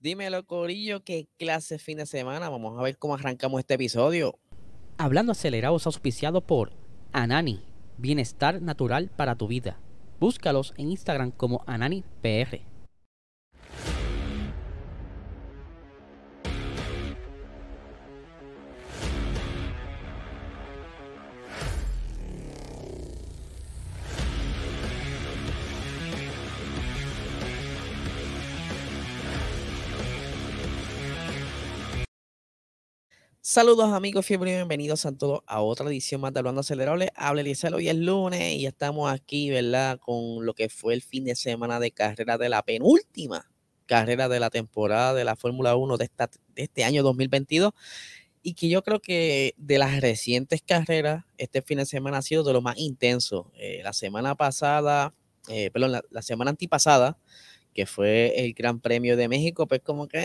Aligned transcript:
Dímelo, 0.00 0.46
Corillo, 0.46 1.02
qué 1.02 1.26
clase 1.38 1.76
fin 1.78 1.98
de 1.98 2.06
semana. 2.06 2.48
Vamos 2.48 2.78
a 2.78 2.82
ver 2.82 2.96
cómo 2.98 3.14
arrancamos 3.14 3.58
este 3.58 3.74
episodio. 3.74 4.38
Hablando 4.96 5.32
acelerados 5.32 5.86
auspiciado 5.86 6.40
por 6.40 6.72
Anani, 7.12 7.64
bienestar 7.96 8.62
natural 8.62 9.10
para 9.16 9.34
tu 9.34 9.48
vida. 9.48 9.80
Búscalos 10.20 10.72
en 10.76 10.90
Instagram 10.90 11.32
como 11.32 11.64
AnaniPR. 11.66 12.67
Saludos 33.50 33.94
amigos 33.94 34.26
fiebre 34.26 34.50
y 34.50 34.54
bienvenidos 34.56 35.06
a 35.06 35.12
todos 35.16 35.40
a 35.46 35.62
otra 35.62 35.86
edición 35.86 36.20
más 36.20 36.34
de 36.34 36.40
Hablando 36.40 36.60
Acelerable. 36.60 37.10
Habla 37.16 37.40
Eliseo, 37.40 37.76
hoy 37.76 37.88
es 37.88 37.96
lunes 37.96 38.56
y 38.56 38.66
estamos 38.66 39.10
aquí, 39.10 39.48
¿verdad? 39.48 39.98
Con 39.98 40.44
lo 40.44 40.52
que 40.52 40.68
fue 40.68 40.92
el 40.92 41.00
fin 41.00 41.24
de 41.24 41.34
semana 41.34 41.80
de 41.80 41.90
carrera 41.90 42.36
de 42.36 42.50
la 42.50 42.62
penúltima 42.62 43.50
carrera 43.86 44.28
de 44.28 44.38
la 44.38 44.50
temporada 44.50 45.14
de 45.14 45.24
la 45.24 45.34
Fórmula 45.34 45.76
1 45.76 45.96
de, 45.96 46.04
esta, 46.04 46.28
de 46.54 46.64
este 46.64 46.84
año 46.84 47.02
2022 47.02 47.72
y 48.42 48.52
que 48.52 48.68
yo 48.68 48.82
creo 48.82 49.00
que 49.00 49.54
de 49.56 49.78
las 49.78 49.98
recientes 49.98 50.60
carreras, 50.60 51.24
este 51.38 51.62
fin 51.62 51.78
de 51.78 51.86
semana 51.86 52.18
ha 52.18 52.22
sido 52.22 52.44
de 52.44 52.52
lo 52.52 52.60
más 52.60 52.76
intenso. 52.76 53.50
Eh, 53.56 53.80
la 53.82 53.94
semana 53.94 54.34
pasada, 54.34 55.14
eh, 55.48 55.70
perdón, 55.70 55.92
la, 55.92 56.02
la 56.10 56.20
semana 56.20 56.50
antipasada, 56.50 57.16
que 57.78 57.86
fue 57.86 58.44
el 58.44 58.54
Gran 58.54 58.80
Premio 58.80 59.16
de 59.16 59.28
México, 59.28 59.68
pues 59.68 59.80
como 59.84 60.08
que 60.08 60.18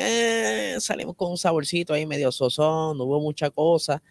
eh, 0.74 0.82
salimos 0.82 1.16
con 1.16 1.30
un 1.30 1.38
saborcito 1.38 1.94
ahí 1.94 2.08
medio 2.08 2.32
sosón, 2.32 2.98
no 2.98 3.04
hubo 3.04 3.20
mucha 3.20 3.52
cosa, 3.52 4.02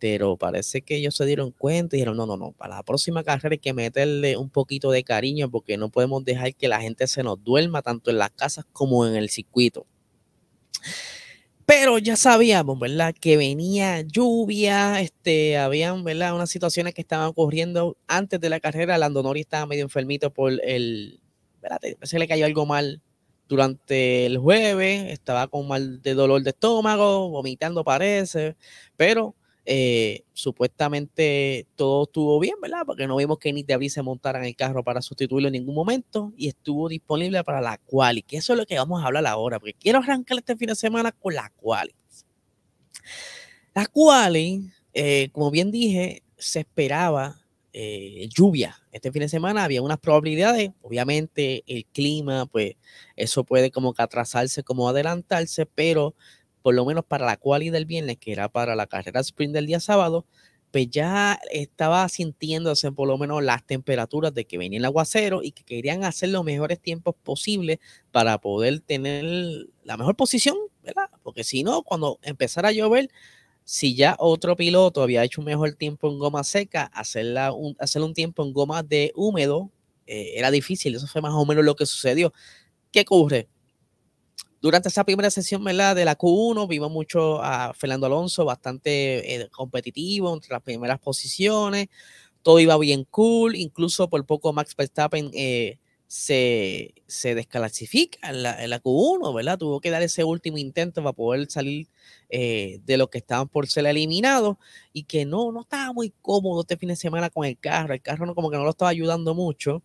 pero 0.00 0.36
parece 0.36 0.82
que 0.82 0.96
ellos 0.96 1.14
se 1.14 1.24
dieron 1.24 1.52
cuenta 1.52 1.94
y 1.94 2.00
dijeron, 2.00 2.16
no, 2.16 2.26
no, 2.26 2.36
no, 2.36 2.50
para 2.50 2.74
la 2.74 2.82
próxima 2.82 3.22
carrera 3.22 3.52
hay 3.52 3.58
que 3.58 3.72
meterle 3.72 4.36
un 4.36 4.50
poquito 4.50 4.90
de 4.90 5.04
cariño 5.04 5.48
porque 5.48 5.76
no 5.76 5.90
podemos 5.90 6.24
dejar 6.24 6.56
que 6.56 6.66
la 6.66 6.80
gente 6.80 7.06
se 7.06 7.22
nos 7.22 7.40
duerma 7.44 7.82
tanto 7.82 8.10
en 8.10 8.18
las 8.18 8.30
casas 8.30 8.64
como 8.72 9.06
en 9.06 9.14
el 9.14 9.28
circuito. 9.30 9.86
Pero 11.64 11.98
ya 11.98 12.16
sabíamos, 12.16 12.80
¿verdad? 12.80 13.14
Que 13.14 13.36
venía 13.36 14.00
lluvia, 14.00 15.00
este, 15.00 15.56
habían, 15.56 16.02
¿verdad? 16.02 16.34
Unas 16.34 16.50
situaciones 16.50 16.94
que 16.94 17.02
estaban 17.02 17.28
ocurriendo 17.28 17.96
antes 18.08 18.40
de 18.40 18.50
la 18.50 18.58
carrera. 18.58 18.98
Lando 18.98 19.22
Norris 19.22 19.42
estaba 19.42 19.66
medio 19.66 19.84
enfermito 19.84 20.32
por 20.32 20.52
el, 20.64 21.20
espérate, 21.58 21.98
se 22.02 22.18
le 22.18 22.28
cayó 22.28 22.46
algo 22.46 22.66
mal 22.66 23.02
durante 23.48 24.26
el 24.26 24.38
jueves, 24.38 25.10
estaba 25.10 25.48
con 25.48 25.66
mal 25.66 26.00
de 26.02 26.14
dolor 26.14 26.42
de 26.42 26.50
estómago, 26.50 27.30
vomitando 27.30 27.82
parece, 27.82 28.56
pero 28.96 29.34
eh, 29.64 30.24
supuestamente 30.32 31.66
todo 31.74 32.04
estuvo 32.04 32.38
bien, 32.38 32.54
¿verdad? 32.62 32.82
Porque 32.86 33.06
no 33.06 33.16
vimos 33.16 33.38
que 33.38 33.52
ni 33.52 33.62
David 33.62 33.88
se 33.88 34.02
montara 34.02 34.38
en 34.38 34.44
el 34.44 34.56
carro 34.56 34.84
para 34.84 35.02
sustituirlo 35.02 35.48
en 35.48 35.52
ningún 35.52 35.74
momento 35.74 36.32
y 36.36 36.48
estuvo 36.48 36.88
disponible 36.88 37.42
para 37.42 37.60
la 37.60 37.78
quali, 37.78 38.22
que 38.22 38.36
eso 38.36 38.52
es 38.52 38.58
lo 38.58 38.66
que 38.66 38.78
vamos 38.78 39.02
a 39.02 39.06
hablar 39.06 39.26
ahora, 39.26 39.58
porque 39.58 39.74
quiero 39.74 39.98
arrancar 39.98 40.38
este 40.38 40.56
fin 40.56 40.68
de 40.68 40.74
semana 40.74 41.12
con 41.12 41.34
la 41.34 41.50
quali. 41.56 41.94
La 43.74 43.86
quali, 43.86 44.70
eh, 44.92 45.30
como 45.32 45.50
bien 45.50 45.70
dije, 45.70 46.22
se 46.36 46.60
esperaba 46.60 47.40
eh, 47.80 48.28
lluvia. 48.34 48.76
Este 48.90 49.12
fin 49.12 49.20
de 49.20 49.28
semana 49.28 49.62
había 49.62 49.82
unas 49.82 50.00
probabilidades, 50.00 50.72
obviamente 50.82 51.62
el 51.68 51.86
clima, 51.86 52.46
pues 52.46 52.74
eso 53.14 53.44
puede 53.44 53.70
como 53.70 53.94
que 53.94 54.02
atrasarse, 54.02 54.64
como 54.64 54.88
adelantarse, 54.88 55.64
pero 55.64 56.16
por 56.60 56.74
lo 56.74 56.84
menos 56.84 57.04
para 57.04 57.24
la 57.24 57.36
quali 57.36 57.70
del 57.70 57.86
viernes, 57.86 58.18
que 58.18 58.32
era 58.32 58.48
para 58.48 58.74
la 58.74 58.88
carrera 58.88 59.20
sprint 59.20 59.54
del 59.54 59.66
día 59.66 59.78
sábado, 59.78 60.26
pues 60.72 60.90
ya 60.90 61.38
estaba 61.52 62.08
sintiéndose 62.08 62.90
por 62.90 63.06
lo 63.06 63.16
menos 63.16 63.44
las 63.44 63.64
temperaturas 63.64 64.34
de 64.34 64.44
que 64.44 64.58
venía 64.58 64.80
el 64.80 64.84
aguacero 64.84 65.44
y 65.44 65.52
que 65.52 65.62
querían 65.62 66.02
hacer 66.02 66.30
los 66.30 66.42
mejores 66.42 66.80
tiempos 66.80 67.14
posibles 67.22 67.78
para 68.10 68.38
poder 68.40 68.80
tener 68.80 69.24
la 69.84 69.96
mejor 69.96 70.16
posición, 70.16 70.56
¿verdad? 70.82 71.10
Porque 71.22 71.44
si 71.44 71.62
no, 71.62 71.84
cuando 71.84 72.18
empezara 72.22 72.70
a 72.70 72.72
llover, 72.72 73.08
si 73.70 73.94
ya 73.94 74.16
otro 74.18 74.56
piloto 74.56 75.02
había 75.02 75.22
hecho 75.24 75.42
un 75.42 75.44
mejor 75.44 75.74
tiempo 75.74 76.08
en 76.08 76.18
goma 76.18 76.42
seca, 76.42 76.84
hacerla 76.84 77.52
un, 77.52 77.76
hacer 77.78 78.00
un 78.00 78.14
tiempo 78.14 78.42
en 78.42 78.54
goma 78.54 78.82
de 78.82 79.12
húmedo 79.14 79.70
eh, 80.06 80.32
era 80.36 80.50
difícil. 80.50 80.94
Eso 80.94 81.06
fue 81.06 81.20
más 81.20 81.34
o 81.34 81.44
menos 81.44 81.62
lo 81.66 81.76
que 81.76 81.84
sucedió. 81.84 82.32
¿Qué 82.90 83.02
ocurre? 83.02 83.46
Durante 84.62 84.88
esa 84.88 85.04
primera 85.04 85.30
sesión 85.30 85.62
¿verdad? 85.62 85.94
de 85.94 86.06
la 86.06 86.16
Q1 86.16 86.66
vimos 86.66 86.90
mucho 86.90 87.42
a 87.42 87.74
Fernando 87.74 88.06
Alonso 88.06 88.46
bastante 88.46 89.34
eh, 89.34 89.50
competitivo 89.50 90.32
entre 90.32 90.50
las 90.50 90.62
primeras 90.62 90.98
posiciones. 90.98 91.88
Todo 92.40 92.60
iba 92.60 92.78
bien 92.78 93.04
cool. 93.10 93.54
Incluso 93.54 94.08
por 94.08 94.24
poco 94.24 94.50
Max 94.54 94.74
Verstappen 94.74 95.30
eh, 95.34 95.78
se, 96.08 96.94
se 97.06 97.34
desclasifica 97.34 98.30
en 98.30 98.42
la, 98.42 98.64
en 98.64 98.70
la, 98.70 98.82
Q1, 98.82 99.34
¿verdad? 99.34 99.58
Tuvo 99.58 99.78
que 99.80 99.90
dar 99.90 100.02
ese 100.02 100.24
último 100.24 100.56
intento 100.56 101.02
para 101.02 101.12
poder 101.12 101.50
salir 101.50 101.86
eh, 102.30 102.80
de 102.86 102.96
lo 102.96 103.10
que 103.10 103.18
estaban 103.18 103.46
por 103.46 103.68
ser 103.68 103.86
eliminados 103.86 104.56
y 104.94 105.04
que 105.04 105.26
no, 105.26 105.52
no 105.52 105.60
estaba 105.60 105.92
muy 105.92 106.14
cómodo 106.22 106.62
este 106.62 106.78
fin 106.78 106.88
de 106.88 106.96
semana 106.96 107.28
con 107.28 107.44
el 107.44 107.58
carro. 107.58 107.92
El 107.92 108.00
carro 108.00 108.24
no, 108.24 108.34
como 108.34 108.50
que 108.50 108.56
no 108.56 108.64
lo 108.64 108.70
estaba 108.70 108.90
ayudando 108.90 109.34
mucho. 109.34 109.82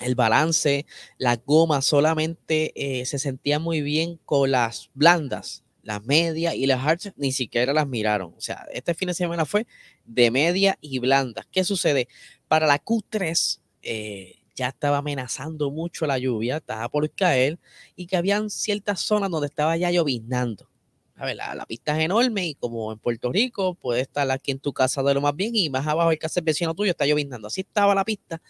El 0.00 0.14
balance, 0.14 0.84
la 1.16 1.36
goma 1.36 1.80
solamente 1.80 2.72
eh, 2.76 3.06
se 3.06 3.18
sentía 3.18 3.58
muy 3.58 3.80
bien 3.80 4.20
con 4.26 4.50
las 4.50 4.90
blandas, 4.92 5.64
las 5.82 6.04
medias 6.04 6.54
y 6.54 6.66
las 6.66 6.84
hards 6.84 7.12
ni 7.16 7.32
siquiera 7.32 7.72
las 7.72 7.86
miraron. 7.86 8.34
O 8.36 8.40
sea, 8.42 8.66
este 8.72 8.92
fin 8.92 9.08
de 9.08 9.14
semana 9.14 9.46
fue 9.46 9.66
de 10.04 10.30
media 10.30 10.76
y 10.82 10.98
blandas. 10.98 11.46
¿Qué 11.50 11.64
sucede? 11.64 12.08
Para 12.46 12.66
la 12.66 12.82
Q3, 12.82 13.60
eh, 13.82 14.43
ya 14.54 14.68
estaba 14.68 14.98
amenazando 14.98 15.70
mucho 15.70 16.06
la 16.06 16.18
lluvia, 16.18 16.58
estaba 16.58 16.88
por 16.88 17.10
caer 17.10 17.58
y 17.96 18.06
que 18.06 18.16
habían 18.16 18.50
ciertas 18.50 19.00
zonas 19.00 19.30
donde 19.30 19.48
estaba 19.48 19.76
ya 19.76 19.90
lloviznando. 19.90 20.68
A 21.16 21.26
ver, 21.26 21.36
la, 21.36 21.54
la, 21.54 21.64
pista 21.64 21.96
es 21.96 22.04
enorme 22.04 22.48
y 22.48 22.54
como 22.54 22.92
en 22.92 22.98
Puerto 22.98 23.30
Rico, 23.30 23.74
puede 23.74 24.00
estar 24.00 24.28
aquí 24.30 24.50
en 24.50 24.58
tu 24.58 24.72
casa 24.72 25.02
de 25.02 25.14
lo 25.14 25.20
más 25.20 25.36
bien 25.36 25.54
y 25.54 25.70
más 25.70 25.86
abajo 25.86 26.10
el 26.10 26.18
casa 26.18 26.40
del 26.40 26.44
vecino 26.46 26.74
tuyo 26.74 26.90
está 26.90 27.06
lloviznando. 27.06 27.48
Así 27.48 27.60
estaba 27.60 27.94
la 27.94 28.04
pista 28.04 28.42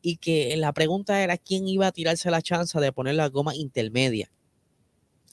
y 0.00 0.18
que 0.18 0.54
la 0.56 0.72
pregunta 0.72 1.22
era 1.22 1.38
quién 1.38 1.66
iba 1.66 1.86
a 1.86 1.92
tirarse 1.92 2.30
la 2.30 2.42
chance 2.42 2.78
de 2.78 2.92
poner 2.92 3.14
la 3.14 3.28
goma 3.30 3.54
intermedia. 3.56 4.30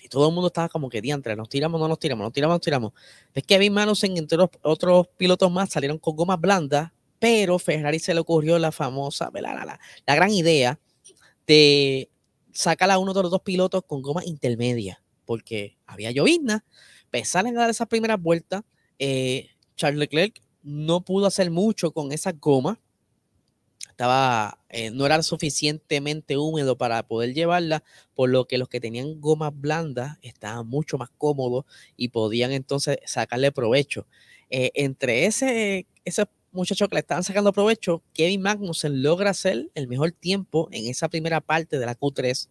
Y 0.02 0.08
todo 0.08 0.30
el 0.30 0.34
mundo 0.34 0.48
estaba 0.48 0.70
como 0.70 0.90
que 0.90 1.02
diantre, 1.02 1.36
nos 1.36 1.50
tiramos, 1.50 1.80
no 1.80 1.88
nos 1.88 2.00
tiramos, 2.00 2.24
nos 2.24 2.34
tiramos, 2.34 2.56
nos 2.56 2.62
tiramos. 2.62 2.94
Es 3.34 3.44
que 3.44 3.56
Kevin 3.56 3.74
Magnussen, 3.74 4.18
entre 4.18 4.38
los, 4.38 4.50
otros 4.64 5.08
pilotos 5.18 5.52
más, 5.52 5.70
salieron 5.70 6.00
con 6.00 6.16
gomas 6.16 6.40
blandas 6.40 6.92
pero 7.22 7.60
Ferrari 7.60 8.00
se 8.00 8.16
le 8.16 8.20
ocurrió 8.20 8.58
la 8.58 8.72
famosa, 8.72 9.30
la, 9.32 9.54
la, 9.54 9.80
la 10.08 10.16
gran 10.16 10.32
idea 10.32 10.80
de 11.46 12.10
sacar 12.52 12.90
a 12.90 12.98
uno 12.98 13.14
de 13.14 13.22
los 13.22 13.30
dos 13.30 13.44
pilotos 13.44 13.84
con 13.86 14.02
goma 14.02 14.24
intermedia, 14.26 15.04
porque 15.26 15.78
había 15.86 16.10
llovizna, 16.10 16.66
salen 17.24 17.56
a 17.56 17.62
dar 17.62 17.70
esas 17.70 17.88
primeras 17.88 18.20
vueltas, 18.20 18.64
eh, 18.98 19.50
Charles 19.76 20.00
Leclerc 20.00 20.42
no 20.64 21.06
pudo 21.06 21.28
hacer 21.28 21.52
mucho 21.52 21.92
con 21.92 22.12
esa 22.12 22.32
goma, 22.32 22.80
estaba, 23.88 24.58
eh, 24.70 24.90
no 24.90 25.06
era 25.06 25.22
suficientemente 25.22 26.38
húmedo 26.38 26.76
para 26.76 27.04
poder 27.08 27.36
llevarla, 27.36 27.84
por 28.16 28.32
lo 28.32 28.48
que 28.48 28.58
los 28.58 28.68
que 28.68 28.80
tenían 28.80 29.22
gomas 29.22 29.52
blandas 29.54 30.18
estaban 30.24 30.68
mucho 30.68 30.98
más 30.98 31.12
cómodos 31.20 31.66
y 31.98 32.08
podían 32.08 32.52
entonces 32.52 32.98
sacarle 33.06 33.52
provecho. 33.52 34.08
Eh, 34.50 34.72
entre 34.74 35.28
ese, 35.28 35.86
ese 36.04 36.26
muchachos 36.52 36.88
que 36.90 36.96
le 36.96 37.00
estaban 37.02 37.24
sacando 37.24 37.54
provecho, 37.54 38.04
Kevin 38.14 38.42
Magnussen 38.42 39.02
logra 39.04 39.32
hacer 39.32 39.70
el 39.76 39.88
mejor 39.88 40.12
tiempo 40.12 40.68
en 40.72 40.88
esa 40.88 41.10
primera 41.10 41.42
parte 41.42 41.80
de 41.80 41.86
la 41.86 41.98
Q3. 41.98 42.50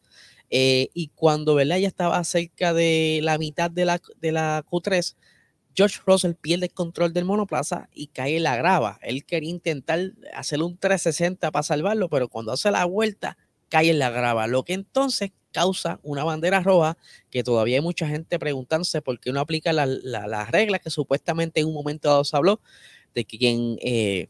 Eh, 0.51 0.89
y 0.95 1.09
cuando 1.15 1.55
¿verdad? 1.55 1.79
ya 1.79 1.89
estaba 1.89 2.23
cerca 2.25 2.75
de 2.75 3.21
la 3.23 3.39
mitad 3.39 3.71
de 3.71 3.85
la, 3.85 4.01
de 4.21 4.33
la 4.33 4.65
Q3, 4.69 5.15
George 5.75 6.01
Russell 6.05 6.35
pierde 6.35 6.67
el 6.67 6.73
control 6.73 7.13
del 7.13 7.25
monoplaza 7.25 7.89
y 7.95 8.09
cae 8.09 8.37
en 8.37 8.43
la 8.43 8.57
grava. 8.57 8.99
Él 9.03 9.25
quería 9.25 9.51
intentar 9.51 10.13
hacer 10.35 10.63
un 10.63 10.77
360 10.77 11.51
para 11.51 11.63
salvarlo, 11.63 12.09
pero 12.09 12.29
cuando 12.29 12.53
hace 12.53 12.71
la 12.71 12.85
vuelta, 12.85 13.39
cae 13.69 13.91
en 13.91 13.99
la 13.99 14.11
grava, 14.11 14.47
lo 14.49 14.65
que 14.65 14.75
entonces 14.75 15.31
causa 15.53 15.99
una 16.03 16.25
bandera 16.25 16.61
roja 16.61 16.97
que 17.31 17.43
todavía 17.43 17.77
hay 17.77 17.83
mucha 17.83 18.07
gente 18.07 18.39
preguntándose 18.39 19.03
por 19.03 19.19
qué 19.19 19.33
no 19.33 19.41
aplica 19.41 19.73
las 19.73 19.89
la, 19.89 20.27
la 20.27 20.45
reglas 20.45 20.81
que 20.81 20.91
supuestamente 20.91 21.61
en 21.61 21.67
un 21.67 21.75
momento 21.75 22.09
dado 22.09 22.25
se 22.25 22.37
habló, 22.37 22.61
de 23.15 23.25
quien 23.25 23.79
eh, 23.81 24.29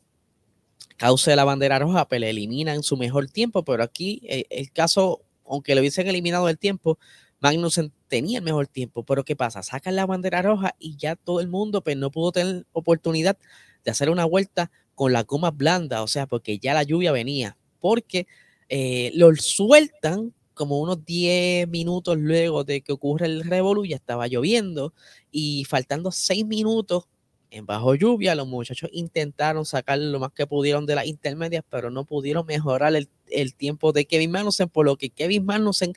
cause 0.96 1.34
la 1.34 1.44
bandera 1.44 1.78
roja, 1.78 2.06
pues 2.06 2.20
le 2.20 2.30
eliminan 2.30 2.82
su 2.82 2.96
mejor 2.96 3.28
tiempo, 3.30 3.64
pero 3.64 3.82
aquí 3.82 4.20
eh, 4.24 4.44
el 4.50 4.70
caso, 4.70 5.22
aunque 5.46 5.74
le 5.74 5.80
hubiesen 5.80 6.06
eliminado 6.06 6.48
el 6.48 6.58
tiempo, 6.58 6.98
Magnussen 7.40 7.92
tenía 8.08 8.38
el 8.38 8.44
mejor 8.44 8.66
tiempo, 8.66 9.02
pero 9.04 9.24
¿qué 9.24 9.34
pasa? 9.34 9.62
Sacan 9.62 9.96
la 9.96 10.06
bandera 10.06 10.42
roja 10.42 10.74
y 10.78 10.96
ya 10.96 11.16
todo 11.16 11.40
el 11.40 11.48
mundo 11.48 11.82
pues, 11.82 11.96
no 11.96 12.10
pudo 12.10 12.32
tener 12.32 12.66
oportunidad 12.72 13.38
de 13.84 13.90
hacer 13.90 14.10
una 14.10 14.26
vuelta 14.26 14.70
con 14.94 15.12
la 15.12 15.22
goma 15.22 15.50
blanda, 15.50 16.02
o 16.02 16.06
sea, 16.06 16.26
porque 16.26 16.58
ya 16.58 16.74
la 16.74 16.82
lluvia 16.82 17.12
venía, 17.12 17.56
porque 17.80 18.26
eh, 18.68 19.10
lo 19.14 19.34
sueltan 19.36 20.34
como 20.52 20.78
unos 20.80 21.02
10 21.06 21.68
minutos 21.68 22.18
luego 22.18 22.64
de 22.64 22.82
que 22.82 22.92
ocurre 22.92 23.24
el 23.24 23.44
revolú, 23.44 23.86
ya 23.86 23.96
estaba 23.96 24.26
lloviendo 24.28 24.92
y 25.30 25.64
faltando 25.64 26.12
6 26.12 26.44
minutos 26.44 27.04
en 27.50 27.66
bajo 27.66 27.94
lluvia, 27.94 28.34
los 28.34 28.46
muchachos 28.46 28.90
intentaron 28.92 29.64
sacar 29.64 29.98
lo 29.98 30.18
más 30.20 30.32
que 30.32 30.46
pudieron 30.46 30.86
de 30.86 30.94
las 30.94 31.06
intermedias, 31.06 31.64
pero 31.68 31.90
no 31.90 32.04
pudieron 32.04 32.46
mejorar 32.46 32.94
el, 32.94 33.08
el 33.28 33.54
tiempo 33.54 33.92
de 33.92 34.06
Kevin 34.06 34.30
Magnussen, 34.30 34.68
por 34.68 34.86
lo 34.86 34.96
que 34.96 35.10
Kevin 35.10 35.44
Magnussen 35.44 35.92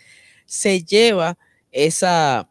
se 0.46 0.84
lleva 0.84 1.38
esa 1.72 2.50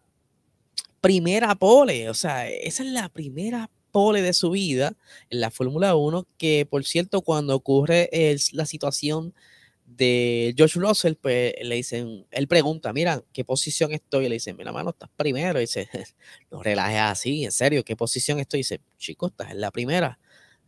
primera 1.00 1.54
pole, 1.54 2.08
o 2.08 2.14
sea, 2.14 2.49
esa 2.49 2.82
es 2.84 2.88
la 2.90 3.08
primera 3.08 3.70
pole 3.90 4.22
de 4.22 4.32
su 4.32 4.50
vida 4.50 4.94
en 5.31 5.40
la 5.40 5.50
Fórmula 5.50 5.94
1, 5.94 6.26
que 6.38 6.66
por 6.69 6.84
cierto, 6.84 7.22
cuando 7.22 7.54
ocurre 7.54 8.08
la 8.52 8.66
situación 8.66 9.34
de 9.97 10.55
George 10.56 10.79
Russell, 10.79 11.15
pues 11.15 11.55
le 11.62 11.75
dicen, 11.75 12.27
él 12.31 12.49
pregunta, 12.49 12.93
mira, 12.93 13.23
¿qué 13.33 13.44
posición 13.44 13.93
estoy? 13.93 14.27
Y 14.27 14.29
le 14.29 14.35
dicen, 14.37 14.56
mira, 14.56 14.73
mano, 14.73 14.91
estás 14.91 15.11
primero. 15.17 15.59
Y 15.59 15.62
dice, 15.62 15.89
no 16.50 16.62
relajes 16.62 17.00
así, 17.00 17.44
en 17.44 17.53
serio, 17.53 17.85
¿qué 17.85 17.97
posición 17.97 18.39
estoy? 18.39 18.61
Dice, 18.61 18.81
chico, 18.99 19.27
estás 19.27 19.50
en 19.50 19.61
la 19.61 19.71
primera. 19.71 20.19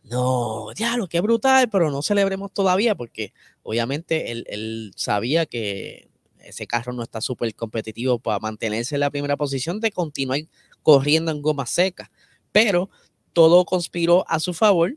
No, 0.03 0.73
ya, 0.75 0.97
lo 0.97 1.09
que 1.09 1.21
brutal, 1.21 1.71
pero 1.71 1.91
no 1.91 2.03
celebremos 2.03 2.53
todavía 2.53 2.95
porque 2.95 3.33
obviamente 3.63 4.33
él, 4.33 4.45
él 4.49 4.93
sabía 4.97 5.47
que 5.47 6.11
ese 6.39 6.67
carro 6.67 6.93
no 6.93 7.03
está 7.03 7.23
súper 7.23 7.55
competitivo 7.55 8.19
para 8.19 8.39
mantenerse 8.39 8.97
en 8.97 9.01
la 9.01 9.11
primera 9.11 9.37
posición 9.39 9.81
de 9.81 9.93
continuar 9.93 10.41
corriendo 10.83 11.31
en 11.31 11.41
goma 11.41 11.65
seca. 11.65 12.11
Pero 12.53 12.91
todo 13.33 13.65
conspiró 13.65 14.25
a 14.29 14.41
su 14.41 14.53
favor 14.53 14.97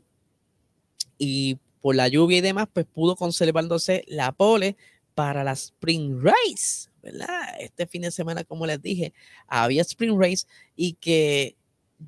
y 1.16 1.58
por 1.80 1.94
la 1.94 2.08
lluvia 2.08 2.38
y 2.38 2.42
demás, 2.42 2.68
pues 2.72 2.86
pudo 2.86 3.16
conservándose 3.16 4.04
la 4.06 4.32
pole 4.32 4.76
para 5.14 5.44
la 5.44 5.52
Spring 5.52 6.22
Race, 6.22 6.90
¿verdad? 7.02 7.28
Este 7.58 7.86
fin 7.86 8.02
de 8.02 8.10
semana, 8.10 8.44
como 8.44 8.66
les 8.66 8.80
dije, 8.80 9.12
había 9.46 9.82
Spring 9.82 10.16
Race 10.20 10.46
y 10.76 10.94
que 10.94 11.56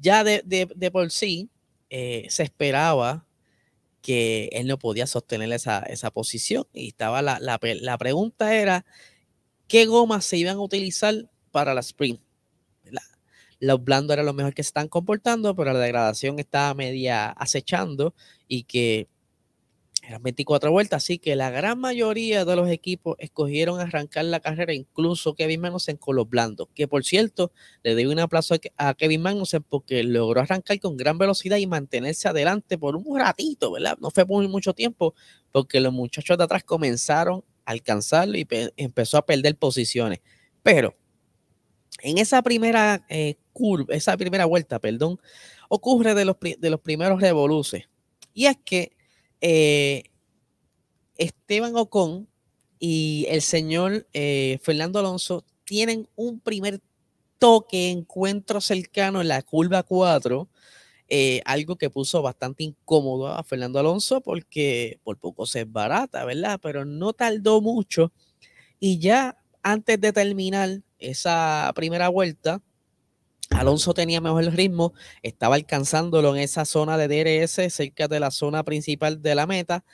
ya 0.01 0.23
de, 0.23 0.91
por 0.93 1.11
sí 1.11 1.51
eh, 1.89 2.27
se 2.29 2.45
esperaba 2.45 3.27
que 4.03 4.49
él 4.53 4.67
no 4.67 4.79
podía 4.79 5.07
sostener 5.07 5.53
esa, 5.53 5.81
esa 5.81 6.11
posición 6.11 6.67
y 6.73 6.89
estaba 6.89 7.21
la, 7.21 7.39
la, 7.41 7.59
la 7.61 7.99
pregunta 7.99 8.55
era 8.55 8.87
qué 9.69 9.87
gomas 9.87 10.25
se 10.25 10.37
iban 10.37 10.57
a 10.57 10.61
utilizar 10.61 11.29
para 11.51 11.75
la 11.75 11.81
sprint. 11.81 12.21
Los 13.61 13.85
blandos 13.85 14.15
eran 14.15 14.25
lo 14.25 14.33
mejor 14.33 14.55
que 14.55 14.63
se 14.63 14.69
están 14.69 14.89
comportando, 14.89 15.55
pero 15.55 15.75
la 15.75 15.79
degradación 15.79 16.39
estaba 16.39 16.73
media 16.73 17.29
acechando 17.29 18.15
y 18.49 18.63
que 18.63 19.07
eran 20.03 20.23
24 20.23 20.73
vueltas, 20.73 21.05
así 21.05 21.19
que 21.19 21.37
la 21.37 21.51
gran 21.51 21.79
mayoría 21.79 22.45
de 22.45 22.57
los 22.57 22.69
equipos 22.71 23.17
escogieron 23.19 23.81
arrancar 23.81 24.25
la 24.25 24.41
carrera, 24.41 24.73
incluso 24.73 25.35
Kevin 25.35 25.61
Magnussen 25.61 25.97
con 25.97 26.17
los 26.17 26.29
blandos, 26.29 26.69
que 26.75 26.89
por 26.89 27.05
cierto, 27.05 27.53
le 27.83 27.95
doy 27.95 28.07
un 28.07 28.19
aplauso 28.19 28.57
a 28.77 28.95
Kevin 28.95 29.23
Magnussen 29.23 29.63
porque 29.63 30.03
logró 30.03 30.41
arrancar 30.41 30.81
con 30.81 30.97
gran 30.97 31.19
velocidad 31.19 31.59
y 31.59 31.67
mantenerse 31.67 32.29
adelante 32.29 32.79
por 32.79 32.97
un 32.97 33.19
ratito, 33.19 33.73
¿verdad? 33.73 33.99
No 34.01 34.11
fue 34.11 34.27
por 34.27 34.47
mucho 34.49 34.73
tiempo, 34.73 35.15
porque 35.53 35.81
los 35.81 35.93
muchachos 35.93 36.39
de 36.39 36.45
atrás 36.45 36.65
comenzaron 36.65 37.45
alcanzarlo 37.65 38.37
y 38.37 38.47
empezó 38.77 39.19
a 39.19 39.27
perder 39.27 39.57
posiciones. 39.57 40.21
Pero 40.63 40.97
en 42.03 42.19
esa 42.19 42.43
primera 42.43 43.05
eh, 43.09 43.37
curva, 43.53 43.95
esa 43.95 44.17
primera 44.17 44.47
vuelta, 44.47 44.79
perdón, 44.79 45.21
ocurre 45.69 46.15
de 46.15 46.25
los, 46.25 46.37
de 46.41 46.71
los 46.71 46.81
primeros 46.81 47.21
revoluces. 47.21 47.89
Y 48.33 48.47
es 48.47 48.57
que 48.65 48.93
eh, 49.41 50.05
Esteban 51.17 51.77
Ocon 51.77 52.29
y 52.79 53.27
el 53.29 53.43
señor 53.43 54.07
eh, 54.13 54.59
Fernando 54.63 54.99
Alonso 54.99 55.45
tienen 55.65 56.09
un 56.17 56.41
primer 56.41 56.81
toque, 57.39 57.91
encuentro 57.91 58.61
cercano 58.61 59.21
en 59.21 59.29
la 59.29 59.43
curva 59.43 59.83
4 59.83 60.49
eh, 61.13 61.43
algo 61.45 61.75
que 61.75 61.91
puso 61.91 62.23
bastante 62.23 62.63
incómodo 62.63 63.27
a 63.27 63.43
Fernando 63.43 63.81
Alonso 63.81 64.21
porque 64.21 65.01
por 65.03 65.19
poco 65.19 65.45
se 65.45 65.65
barata, 65.65 66.25
¿verdad? 66.25 66.61
Pero 66.63 66.85
no 66.85 67.13
tardó 67.13 67.61
mucho 67.61 68.13
y 68.79 69.01
ya 69.01 69.37
antes 69.61 70.01
de 70.01 70.13
terminar 70.13 70.83
esa 71.01 71.73
primera 71.75 72.09
vuelta, 72.09 72.63
Alonso 73.51 73.95
tenía 73.95 74.21
mejor 74.21 74.45
ritmo, 74.55 74.95
estaba 75.23 75.57
alcanzándolo 75.57 76.35
en 76.35 76.43
esa 76.43 76.65
zona 76.65 76.97
de 76.97 77.09
DRS, 77.09 77.73
cerca 77.73 78.09
de 78.09 78.21
la 78.21 78.31
zona 78.31 78.65
principal 78.65 79.21
de 79.23 79.35
la 79.35 79.47
meta. 79.47 79.85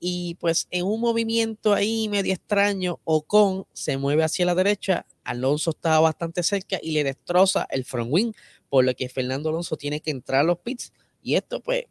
Y 0.00 0.36
pues 0.36 0.68
en 0.70 0.86
un 0.86 1.00
movimiento 1.00 1.74
ahí 1.74 2.08
medio 2.08 2.32
extraño, 2.32 3.00
Ocon 3.04 3.66
se 3.72 3.96
mueve 3.96 4.22
hacia 4.22 4.46
la 4.46 4.54
derecha, 4.54 5.06
Alonso 5.24 5.70
estaba 5.70 6.00
bastante 6.00 6.42
cerca 6.42 6.78
y 6.80 6.92
le 6.92 7.02
destroza 7.04 7.66
el 7.70 7.84
front 7.84 8.10
wing, 8.12 8.32
por 8.68 8.84
lo 8.84 8.94
que 8.94 9.08
Fernando 9.08 9.48
Alonso 9.48 9.76
tiene 9.76 10.00
que 10.00 10.12
entrar 10.12 10.40
a 10.40 10.44
los 10.44 10.58
pits 10.58 10.92
y 11.22 11.34
esto 11.34 11.60
pues 11.60 11.86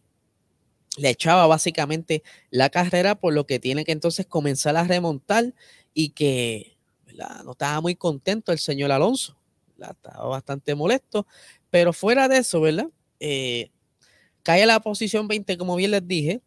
le 0.97 1.09
echaba 1.09 1.45
básicamente 1.47 2.23
la 2.49 2.69
carrera, 2.69 3.15
por 3.15 3.33
lo 3.33 3.45
que 3.45 3.59
tiene 3.59 3.85
que 3.85 3.91
entonces 3.91 4.25
comenzar 4.25 4.75
a 4.77 4.83
remontar 4.83 5.53
y 5.93 6.09
que 6.09 6.77
no 7.43 7.51
estaba 7.51 7.81
muy 7.81 7.95
contento 7.95 8.51
el 8.51 8.59
señor 8.59 8.91
Alonso, 8.91 9.36
estaba 9.79 10.27
bastante 10.27 10.75
molesto, 10.75 11.25
pero 11.69 11.93
fuera 11.93 12.27
de 12.27 12.37
eso, 12.37 12.61
¿verdad? 12.61 12.87
Eh, 13.19 13.71
cae 14.43 14.63
a 14.63 14.65
la 14.65 14.79
posición 14.79 15.27
20, 15.27 15.57
como 15.57 15.75
bien 15.75 15.91
les 15.91 16.07
dije, 16.07 16.41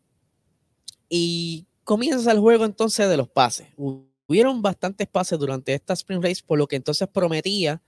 y 1.08 1.66
comienza 1.84 2.30
el 2.32 2.38
juego 2.38 2.64
entonces 2.64 3.08
de 3.08 3.16
los 3.16 3.28
pases. 3.28 3.68
Hubieron 4.26 4.62
bastantes 4.62 5.08
pases 5.08 5.38
durante 5.38 5.74
esta 5.74 5.94
sprint 5.94 6.24
race, 6.24 6.42
por 6.46 6.58
lo 6.58 6.66
que 6.66 6.76
entonces 6.76 7.08
prometía 7.08 7.82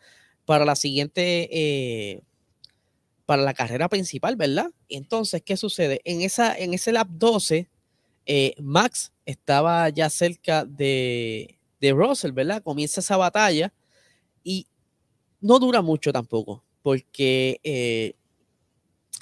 para 0.44 0.64
la 0.64 0.74
siguiente 0.76 1.48
eh, 1.52 2.22
para 3.26 3.42
la 3.42 3.54
carrera 3.54 3.88
principal, 3.88 4.36
¿verdad? 4.36 4.70
Entonces, 4.88 5.42
¿qué 5.42 5.56
sucede? 5.56 6.00
En, 6.04 6.22
esa, 6.22 6.56
en 6.58 6.74
ese 6.74 6.92
lap 6.92 7.08
12, 7.10 7.68
eh, 8.26 8.54
Max 8.60 9.12
estaba 9.24 9.88
ya 9.88 10.10
cerca 10.10 10.64
de, 10.64 11.58
de 11.80 11.92
Russell, 11.92 12.32
¿verdad? 12.32 12.62
Comienza 12.62 13.00
esa 13.00 13.16
batalla 13.16 13.72
y 14.44 14.66
no 15.42 15.58
dura 15.58 15.82
mucho 15.82 16.12
tampoco, 16.12 16.64
porque 16.82 17.60
eh, 17.64 18.14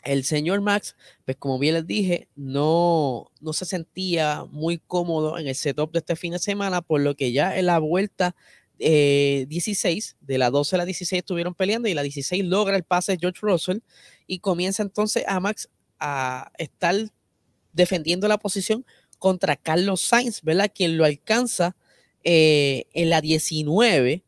el 0.05 0.25
señor 0.25 0.61
Max, 0.61 0.96
pues 1.25 1.37
como 1.37 1.58
bien 1.58 1.75
les 1.75 1.87
dije, 1.87 2.28
no, 2.37 3.31
no 3.40 3.52
se 3.52 3.64
sentía 3.64 4.44
muy 4.50 4.78
cómodo 4.78 5.38
en 5.38 5.49
el 5.49 5.55
setup 5.55 5.93
de 5.93 5.99
este 5.99 6.17
fin 6.17 6.32
de 6.32 6.38
semana, 6.38 6.82
por 6.82 7.00
lo 7.00 7.17
que 7.17 7.32
ya 7.32 7.58
en 7.58 7.67
la 7.67 7.78
vuelta 7.78 8.34
16, 8.78 10.11
eh, 10.11 10.17
de 10.20 10.38
la 10.38 10.50
12 10.50 10.76
a 10.76 10.78
la 10.78 10.84
16 10.87 11.20
estuvieron 11.20 11.55
peleando 11.55 11.88
y 11.88 11.94
la 11.94 12.02
16 12.02 12.44
logra 12.44 12.76
el 12.76 12.85
pase 12.85 13.12
de 13.12 13.18
George 13.18 13.40
Russell 13.42 13.78
y 14.26 14.38
comienza 14.38 14.83
entonces 14.83 15.25
a 15.26 15.38
Max 15.38 15.68
a 15.99 16.50
estar 16.56 16.97
defendiendo 17.73 18.26
la 18.26 18.38
posición 18.38 18.87
contra 19.18 19.56
Carlos 19.56 20.00
Sainz, 20.00 20.40
¿verdad? 20.42 20.73
Quien 20.75 20.97
lo 20.97 21.04
alcanza 21.04 21.76
eh, 22.25 22.87
en 22.95 23.11
la 23.11 23.21
19 23.21 24.25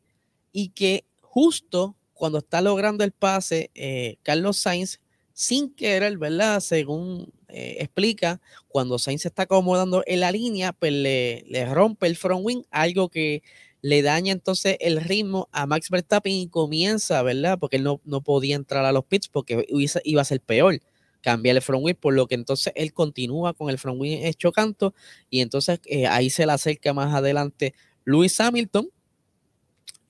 y 0.51 0.69
que 0.69 1.05
justo 1.33 1.95
cuando 2.13 2.37
está 2.37 2.61
logrando 2.61 3.03
el 3.03 3.11
pase, 3.11 3.71
eh, 3.73 4.17
Carlos 4.21 4.57
Sainz, 4.57 4.99
sin 5.33 5.73
querer, 5.73 6.19
¿verdad? 6.19 6.59
Según 6.59 7.33
explica, 7.49 8.39
cuando 8.67 8.99
Sainz 8.99 9.25
está 9.25 9.43
acomodando 9.43 10.03
en 10.05 10.19
la 10.19 10.31
línea, 10.31 10.73
pues 10.73 10.91
le, 10.91 11.65
rompe 11.71 12.07
el 12.07 12.15
front 12.15 12.45
wing, 12.45 12.63
algo 12.71 13.09
que 13.09 13.41
le 13.81 14.01
daña 14.03 14.31
entonces 14.31 14.77
el 14.79 15.01
ritmo 15.01 15.49
a 15.51 15.65
Max 15.65 15.89
Verstappen 15.89 16.33
y 16.33 16.47
comienza, 16.47 17.21
¿verdad? 17.23 17.57
Porque 17.59 17.77
él 17.77 17.83
no, 17.83 17.99
no 18.05 18.21
podía 18.21 18.55
entrar 18.55 18.85
a 18.85 18.91
los 18.91 19.05
pits 19.05 19.27
porque 19.27 19.65
iba 20.03 20.21
a 20.21 20.25
ser 20.25 20.39
peor 20.39 20.79
cambiar 21.21 21.55
el 21.55 21.61
front 21.63 21.83
wheel, 21.83 21.95
por 21.95 22.13
lo 22.13 22.27
que 22.27 22.35
entonces 22.35 22.71
él 22.75 22.93
continúa 22.93 23.53
con 23.53 23.69
el 23.71 23.79
front 23.79 23.99
wheel 23.99 24.23
hecho 24.25 24.51
canto 24.51 24.93
y 25.29 25.39
entonces 25.41 25.79
eh, 25.85 26.05
ahí 26.05 26.29
se 26.29 26.45
le 26.45 26.51
acerca 26.51 26.93
más 26.93 27.15
adelante 27.15 27.73
Lewis 28.05 28.39
Hamilton 28.39 28.89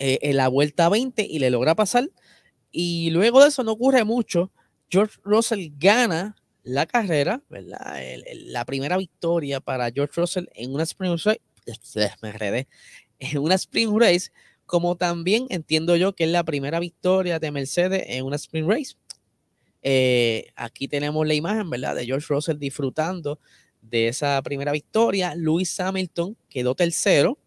eh, 0.05 0.19
en 0.21 0.35
la 0.35 0.49
vuelta 0.49 0.89
20 0.89 1.23
y 1.23 1.39
le 1.39 1.49
logra 1.49 1.75
pasar 1.75 2.09
y 2.73 3.09
luego 3.11 3.41
de 3.41 3.47
eso 3.47 3.63
no 3.63 3.71
ocurre 3.71 4.03
mucho, 4.03 4.51
George 4.89 5.17
Russell 5.23 5.69
gana 5.77 6.35
la 6.63 6.85
carrera, 6.85 7.41
¿verdad? 7.47 8.01
la 8.33 8.65
primera 8.65 8.97
victoria 8.97 9.61
para 9.61 9.89
George 9.91 10.19
Russell 10.19 10.47
en 10.55 10.73
una 10.73 10.83
sprint 10.83 11.21
race, 11.23 11.41
me 12.21 13.39
una 13.39 13.55
sprint 13.55 13.93
race, 13.97 14.31
como 14.65 14.97
también 14.97 15.45
entiendo 15.49 15.95
yo 15.95 16.13
que 16.13 16.25
es 16.25 16.31
la 16.31 16.43
primera 16.43 16.81
victoria 16.81 17.39
de 17.39 17.51
Mercedes 17.51 18.03
en 18.07 18.25
una 18.25 18.35
sprint 18.35 18.69
race. 18.69 18.95
Eh, 19.83 20.47
aquí 20.57 20.89
tenemos 20.89 21.25
la 21.25 21.33
imagen, 21.33 21.69
¿verdad? 21.69 21.95
De 21.95 22.05
George 22.05 22.27
Russell 22.27 22.57
disfrutando 22.57 23.39
de 23.81 24.09
esa 24.09 24.41
primera 24.41 24.73
victoria. 24.73 25.33
Lewis 25.33 25.79
Hamilton 25.79 26.35
quedó 26.49 26.75
tercero. 26.75 27.37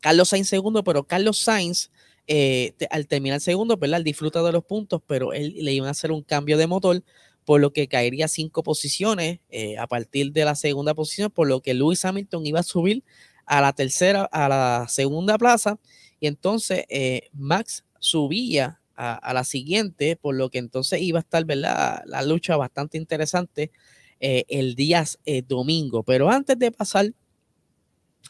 Carlos 0.00 0.30
Sainz 0.30 0.48
segundo, 0.48 0.82
pero 0.82 1.04
Carlos 1.04 1.38
Sainz, 1.38 1.90
eh, 2.26 2.74
al 2.90 3.06
terminar 3.06 3.40
segundo, 3.40 3.76
¿verdad? 3.76 4.02
disfruta 4.02 4.42
de 4.42 4.52
los 4.52 4.64
puntos, 4.64 5.02
pero 5.06 5.32
él 5.32 5.54
le 5.58 5.72
iba 5.72 5.88
a 5.88 5.90
hacer 5.90 6.10
un 6.10 6.22
cambio 6.22 6.56
de 6.58 6.66
motor, 6.66 7.02
por 7.44 7.60
lo 7.60 7.72
que 7.72 7.88
caería 7.88 8.28
cinco 8.28 8.62
posiciones 8.62 9.40
eh, 9.50 9.78
a 9.78 9.86
partir 9.86 10.32
de 10.32 10.44
la 10.44 10.54
segunda 10.54 10.94
posición, 10.94 11.30
por 11.30 11.48
lo 11.48 11.60
que 11.60 11.74
Lewis 11.74 12.04
Hamilton 12.04 12.46
iba 12.46 12.60
a 12.60 12.64
subir 12.64 13.04
a 13.46 13.60
la 13.60 13.72
tercera, 13.72 14.24
a 14.24 14.48
la 14.48 14.86
segunda 14.88 15.36
plaza, 15.38 15.78
y 16.18 16.26
entonces 16.26 16.84
eh, 16.88 17.28
Max 17.32 17.84
subía 17.98 18.80
a, 18.94 19.32
la 19.32 19.44
siguiente, 19.44 20.16
por 20.16 20.34
lo 20.34 20.50
que 20.50 20.58
entonces 20.58 21.00
iba 21.00 21.18
a 21.18 21.22
estar, 21.22 21.42
¿verdad? 21.46 22.02
La 22.04 22.22
lucha 22.22 22.58
bastante 22.58 22.98
interesante 22.98 23.72
el 24.20 24.74
día 24.74 25.06
domingo. 25.48 26.02
Pero 26.02 26.28
antes 26.28 26.58
de 26.58 26.70
pasar 26.70 27.14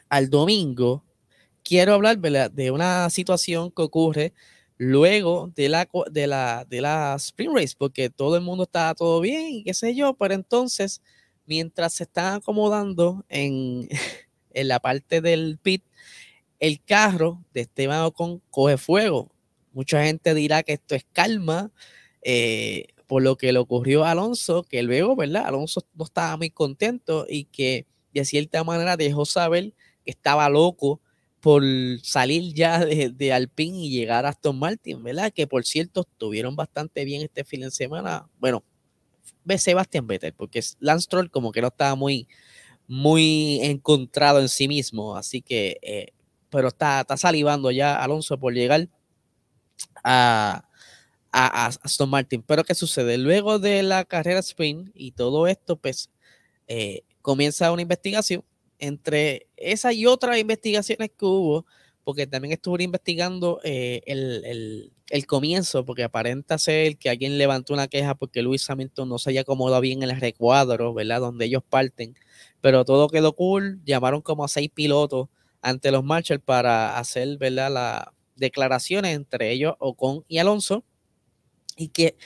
al 0.09 0.31
domingo, 0.31 1.03
quiero 1.71 1.95
hablar 1.95 2.19
de 2.19 2.73
una 2.73 3.09
situación 3.11 3.71
que 3.71 3.83
ocurre 3.83 4.33
luego 4.77 5.53
de 5.55 5.69
la, 5.69 5.89
de, 6.11 6.27
la, 6.27 6.67
de 6.69 6.81
la 6.81 7.15
Spring 7.15 7.55
Race, 7.55 7.77
porque 7.79 8.11
todo 8.11 8.35
el 8.35 8.43
mundo 8.43 8.65
estaba 8.65 8.93
todo 8.97 9.21
bien 9.21 9.51
y 9.51 9.63
qué 9.63 9.73
sé 9.73 9.95
yo, 9.95 10.15
pero 10.15 10.35
entonces, 10.35 11.01
mientras 11.47 11.93
se 11.93 12.03
están 12.03 12.35
acomodando 12.35 13.25
en, 13.29 13.89
en 14.53 14.67
la 14.67 14.81
parte 14.81 15.21
del 15.21 15.59
pit, 15.63 15.85
el 16.59 16.83
carro 16.83 17.45
de 17.55 17.61
Esteban 17.61 18.01
Ocon 18.01 18.43
coge 18.51 18.77
fuego. 18.77 19.31
Mucha 19.73 20.03
gente 20.03 20.35
dirá 20.35 20.65
que 20.65 20.73
esto 20.73 20.97
es 20.97 21.07
calma, 21.13 21.71
eh, 22.23 22.89
por 23.07 23.23
lo 23.23 23.37
que 23.37 23.53
le 23.53 23.61
ocurrió 23.61 24.05
a 24.05 24.11
Alonso, 24.11 24.65
que 24.65 24.83
luego, 24.83 25.15
¿verdad? 25.15 25.47
Alonso 25.47 25.87
no 25.95 26.05
estaba 26.05 26.37
muy 26.37 26.51
contento 26.51 27.27
y 27.29 27.45
que 27.45 27.87
de 28.13 28.25
cierta 28.25 28.65
manera 28.65 28.97
dejó 28.97 29.25
saber 29.25 29.73
que 30.05 30.11
estaba 30.11 30.49
loco 30.49 31.01
por 31.41 31.63
salir 32.03 32.55
ya 32.55 32.85
de, 32.85 33.11
de 33.11 33.33
Alpine 33.33 33.79
y 33.79 33.91
llegar 33.91 34.27
a 34.27 34.31
Aston 34.31 34.59
Martin, 34.59 35.03
¿verdad? 35.03 35.33
Que 35.33 35.47
por 35.47 35.65
cierto 35.65 36.03
estuvieron 36.03 36.55
bastante 36.57 37.05
bien 37.05 37.23
este 37.23 37.45
fin 37.45 37.63
de 37.63 37.71
semana. 37.71 38.29
Bueno, 38.39 38.63
ve 39.45 39.59
Sebastián 39.59 40.07
Vettel, 40.07 40.35
porque 40.35 40.63
Lance 40.81 41.05
Stroll 41.05 41.31
como 41.31 41.53
que 41.53 41.61
no 41.61 41.69
estaba 41.69 41.95
muy, 41.95 42.29
muy 42.87 43.61
encontrado 43.63 44.41
en 44.41 44.49
sí 44.49 44.69
mismo, 44.69 45.17
así 45.17 45.43
que, 45.43 45.79
eh, 45.83 46.13
pero 46.51 46.69
está, 46.69 47.01
está 47.01 47.17
salivando 47.17 47.71
ya 47.71 47.97
Alonso 47.97 48.39
por 48.39 48.53
llegar 48.53 48.89
a, 50.05 50.65
a, 51.33 51.67
Aston 51.67 52.11
Martin. 52.11 52.43
Pero 52.43 52.65
¿qué 52.65 52.75
sucede? 52.75 53.19
Luego 53.19 53.59
de 53.59 53.83
la 53.83 54.05
carrera 54.05 54.41
sprint 54.41 54.91
y 54.95 55.13
todo 55.13 55.47
esto, 55.47 55.77
pues 55.77 56.11
eh, 56.69 57.03
comienza 57.23 57.73
una 57.73 57.83
investigación 57.83 58.45
entre 58.81 59.49
esa 59.57 59.93
y 59.93 60.07
otras 60.07 60.39
investigaciones 60.39 61.11
que 61.17 61.25
hubo, 61.25 61.67
porque 62.03 62.27
también 62.27 62.53
estuve 62.53 62.83
investigando 62.83 63.61
eh, 63.63 64.03
el, 64.07 64.93
comienzo, 65.27 65.85
porque 65.85 66.05
aparenta 66.05 66.59
ser 66.59 66.97
que 66.97 67.11
alguien 67.11 67.37
levantó 67.39 67.75
una 67.75 67.89
queja 67.89 68.15
porque 68.15 68.43
Luis 68.43 68.69
Hamilton 68.69 69.09
no 69.09 69.19
se 69.19 69.31
haya 69.31 69.43
acomodado 69.43 69.81
bien 69.81 70.03
en 70.03 70.11
el 70.11 70.21
recuadro, 70.21 70.95
¿verdad? 70.95 71.21
Donde 71.21 71.45
ellos 71.45 71.63
parten, 71.69 72.17
pero 72.61 72.85
todo 72.85 73.09
quedó 73.09 73.35
cool, 73.35 73.81
llamaron 73.85 74.23
como 74.23 74.45
a 74.45 74.49
seis 74.49 74.71
pilotos 74.73 75.29
ante 75.63 75.91
los 75.91 76.05
Marshall 76.05 76.41
para 76.41 76.99
hacer, 76.99 77.37
¿verdad? 77.39 77.71
Las 77.73 78.05
declaraciones 78.37 79.15
entre 79.15 79.53
ellos, 79.53 79.75
Ocon 79.79 80.25
y 80.27 80.39
Alonso, 80.39 80.85
y 81.77 81.89
que 81.89 82.17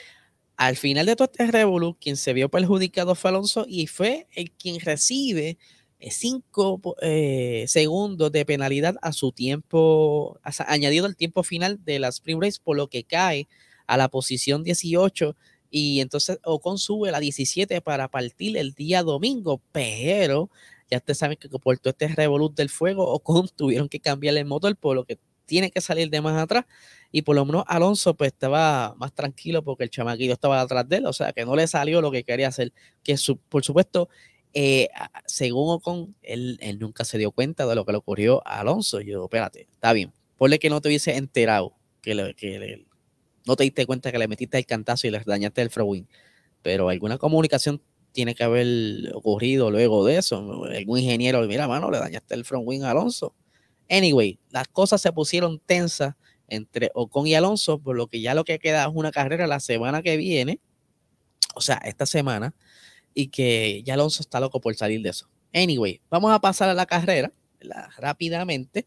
al 0.57 0.77
final 0.77 1.05
de 1.05 1.15
todo 1.15 1.29
este 1.31 1.51
revolú, 1.51 1.97
quien 1.99 2.15
se 2.17 2.33
vio 2.33 2.49
perjudicado 2.49 3.15
fue 3.15 3.29
Alonso 3.29 3.65
y 3.67 3.87
fue 3.87 4.27
el 4.35 4.51
quien 4.51 4.79
recibe 4.79 5.57
eh, 6.05 6.11
cinco 6.11 6.79
eh, 7.01 7.65
segundos 7.67 8.31
de 8.31 8.45
penalidad 8.45 8.95
a 9.01 9.11
su 9.11 9.31
tiempo, 9.31 10.39
añadido 10.67 11.07
al 11.07 11.15
tiempo 11.15 11.41
final 11.41 11.83
de 11.83 11.97
las 11.97 12.15
Spring 12.15 12.39
Race, 12.39 12.59
por 12.63 12.77
lo 12.77 12.89
que 12.89 13.03
cae 13.03 13.47
a 13.87 13.97
la 13.97 14.07
posición 14.07 14.63
18 14.63 15.35
y 15.71 16.01
entonces 16.01 16.37
Ocon 16.43 16.77
sube 16.77 17.09
a 17.09 17.11
la 17.11 17.19
17 17.19 17.81
para 17.81 18.07
partir 18.07 18.55
el 18.55 18.73
día 18.73 19.01
domingo, 19.01 19.63
pero 19.71 20.51
ya 20.91 20.97
ustedes 20.99 21.17
saben 21.17 21.37
que 21.37 21.49
por 21.49 21.79
todo 21.79 21.89
este 21.89 22.07
revolut 22.09 22.55
del 22.55 22.69
fuego, 22.69 23.11
Ocon 23.11 23.49
tuvieron 23.55 23.89
que 23.89 23.99
cambiar 23.99 24.37
el 24.37 24.45
motor, 24.45 24.75
por 24.75 24.95
lo 24.95 25.05
que 25.05 25.17
tiene 25.47 25.71
que 25.71 25.81
salir 25.81 26.11
de 26.11 26.21
más 26.21 26.39
atrás 26.39 26.65
y 27.11 27.23
por 27.23 27.35
lo 27.35 27.45
menos 27.45 27.63
Alonso 27.67 28.13
pues 28.13 28.31
estaba 28.31 28.93
más 28.97 29.11
tranquilo 29.13 29.63
porque 29.63 29.85
el 29.85 29.89
chamaquillo 29.89 30.33
estaba 30.33 30.61
atrás 30.61 30.87
de 30.87 30.97
él, 30.97 31.07
o 31.07 31.13
sea 31.13 31.33
que 31.33 31.45
no 31.45 31.55
le 31.55 31.65
salió 31.65 31.99
lo 31.99 32.11
que 32.11 32.23
quería 32.23 32.49
hacer, 32.49 32.73
que 33.03 33.15
por 33.49 33.63
supuesto 33.63 34.09
eh, 34.57 34.87
según 35.25 35.69
Ocon, 35.69 36.15
él, 36.21 36.57
nunca 36.79 37.03
se 37.03 37.17
dio 37.17 37.31
cuenta 37.31 37.67
de 37.67 37.75
lo 37.75 37.85
que 37.85 37.91
le 37.91 37.97
ocurrió 37.97 38.41
a 38.47 38.61
Alonso. 38.61 39.01
Yo, 39.01 39.25
espérate, 39.25 39.67
está 39.69 39.91
bien. 39.91 40.13
Ponle 40.37 40.59
que 40.59 40.69
no 40.69 40.79
te 40.79 40.87
hubiese 40.87 41.17
enterado, 41.17 41.75
que, 42.01 42.15
no 43.45 43.55
te 43.57 43.63
diste 43.65 43.85
cuenta 43.85 44.13
que 44.13 44.17
le 44.17 44.29
metiste 44.29 44.57
el 44.57 44.65
cantazo 44.65 45.07
y 45.07 45.11
le 45.11 45.19
dañaste 45.19 45.61
el 45.61 45.69
front 45.69 46.07
Pero 46.61 46.87
alguna 46.87 47.17
comunicación 47.17 47.81
tiene 48.13 48.33
que 48.33 48.45
haber 48.45 49.13
ocurrido 49.13 49.69
luego 49.71 50.05
de 50.05 50.17
eso. 50.17 50.37
Algún 50.63 50.99
ingeniero, 50.99 51.45
mira, 51.47 51.67
mano, 51.67 51.91
le 51.91 51.99
dañaste 51.99 52.33
el 52.33 52.45
front 52.45 52.65
wing 52.65 52.83
a 52.83 52.91
Alonso. 52.91 53.35
Anyway, 53.89 54.39
las 54.51 54.69
cosas 54.69 55.01
se 55.01 55.11
pusieron 55.11 55.59
tensas 55.59 56.15
entre 56.47 56.91
Ocon 56.93 57.27
y 57.27 57.35
Alonso, 57.35 57.79
por 57.79 57.97
lo 57.97 58.07
que 58.07 58.21
ya 58.21 58.33
lo 58.33 58.45
que 58.45 58.57
queda 58.57 58.85
es 58.85 58.91
una 58.93 59.11
carrera 59.11 59.47
la 59.47 59.59
semana 59.59 60.01
que 60.01 60.15
viene, 60.15 60.61
o 61.55 61.61
sea, 61.61 61.75
esta 61.83 62.05
semana, 62.05 62.55
y 63.15 63.29
que 63.29 63.81
ya 63.83 63.95
Alonso 63.95 64.21
está 64.21 64.39
loco 64.39 64.61
por 64.61 64.75
salir 64.75 65.01
de 65.01 65.09
eso. 65.09 65.27
Anyway, 65.53 66.01
vamos 66.11 66.31
a 66.31 66.39
pasar 66.39 66.69
a 66.69 66.75
la 66.75 66.85
carrera 66.85 67.31
rápidamente 67.97 68.85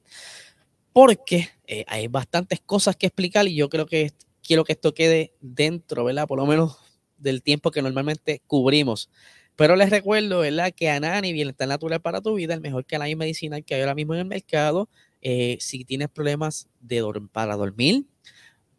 porque 0.92 1.48
eh, 1.66 1.84
hay 1.88 2.06
bastantes 2.06 2.60
cosas 2.60 2.94
que 2.94 3.06
explicar 3.06 3.48
y 3.48 3.56
yo 3.56 3.68
creo 3.68 3.86
que 3.86 4.12
quiero 4.42 4.64
que 4.64 4.72
esto 4.72 4.94
quede 4.94 5.32
dentro, 5.40 6.04
¿verdad? 6.04 6.28
Por 6.28 6.38
lo 6.38 6.46
menos 6.46 6.76
del 7.16 7.42
tiempo 7.42 7.70
que 7.70 7.82
normalmente 7.82 8.42
cubrimos. 8.46 9.10
Pero 9.56 9.74
les 9.74 9.90
recuerdo, 9.90 10.40
¿verdad? 10.40 10.72
Que 10.72 10.88
Anani, 10.88 11.32
Bienestar 11.32 11.66
Natural 11.66 12.00
para 12.00 12.20
tu 12.20 12.34
vida, 12.34 12.54
el 12.54 12.60
mejor 12.60 12.84
canal 12.84 13.14
medicinal 13.16 13.64
que 13.64 13.74
hay 13.74 13.80
ahora 13.80 13.94
mismo 13.94 14.14
en 14.14 14.20
el 14.20 14.26
mercado. 14.26 14.88
Eh, 15.20 15.56
si 15.60 15.84
tienes 15.84 16.08
problemas 16.10 16.68
de 16.80 17.02
para 17.32 17.56
dormir, 17.56 18.06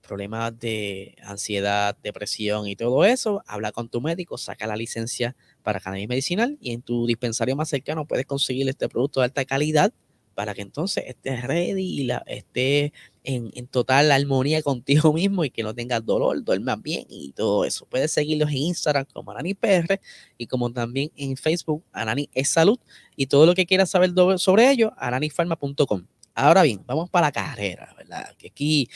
problemas 0.10 0.60
de 0.60 1.16
ansiedad, 1.24 1.96
depresión 2.02 2.68
y 2.68 2.76
todo 2.76 3.06
eso, 3.06 3.44
habla 3.46 3.72
con 3.72 3.90
tu 3.90 4.02
médico, 4.02 4.40
saca 4.40 4.66
la 4.66 4.76
licencia 4.76 5.36
para 5.62 5.80
cannabis 5.80 6.10
medicinal 6.10 6.58
y 6.60 6.74
en 6.74 6.82
tu 6.82 7.06
dispensario 7.06 7.56
más 7.56 7.70
cercano 7.70 8.06
puedes 8.06 8.26
conseguir 8.26 8.68
este 8.68 8.90
producto 8.90 9.20
de 9.20 9.26
alta 9.26 9.46
calidad 9.46 9.94
para 10.34 10.56
que 10.56 10.64
entonces 10.64 11.04
estés 11.06 11.44
ready 11.44 12.02
y 12.02 12.04
la, 12.06 12.24
estés 12.26 12.92
en, 13.24 13.68
total 13.68 14.12
armonía 14.12 14.62
contigo 14.64 15.14
mismo 15.14 15.46
y 15.46 15.52
que 15.52 15.62
no 15.62 15.76
tengas 15.76 16.04
dolor, 16.04 16.44
duermas 16.44 16.82
bien 16.82 17.06
y 17.08 17.34
todo 17.34 17.64
eso. 17.66 17.86
Puedes 17.86 18.12
seguirlos 18.12 18.50
en 18.50 18.58
Instagram 18.58 19.06
como 19.14 19.30
Anani 19.30 19.54
PR 19.54 20.00
y 20.40 20.48
como 20.48 20.72
también 20.72 21.12
en 21.18 21.38
Facebook, 21.38 21.84
Anani 21.92 22.30
es 22.34 22.50
Salud 22.50 22.80
y 23.16 23.28
todo 23.28 23.46
lo 23.46 23.54
que 23.54 23.68
quieras 23.68 23.92
saber 23.92 24.12
sobre 24.38 24.72
ello, 24.72 24.92
ananifarma.com. 24.98 26.06
Ahora 26.34 26.64
bien, 26.64 26.82
vamos 26.88 27.12
para 27.12 27.28
la 27.28 27.32
carrera, 27.32 27.94
¿verdad? 27.96 28.34
Que 28.38 28.48
aquí 28.48 28.90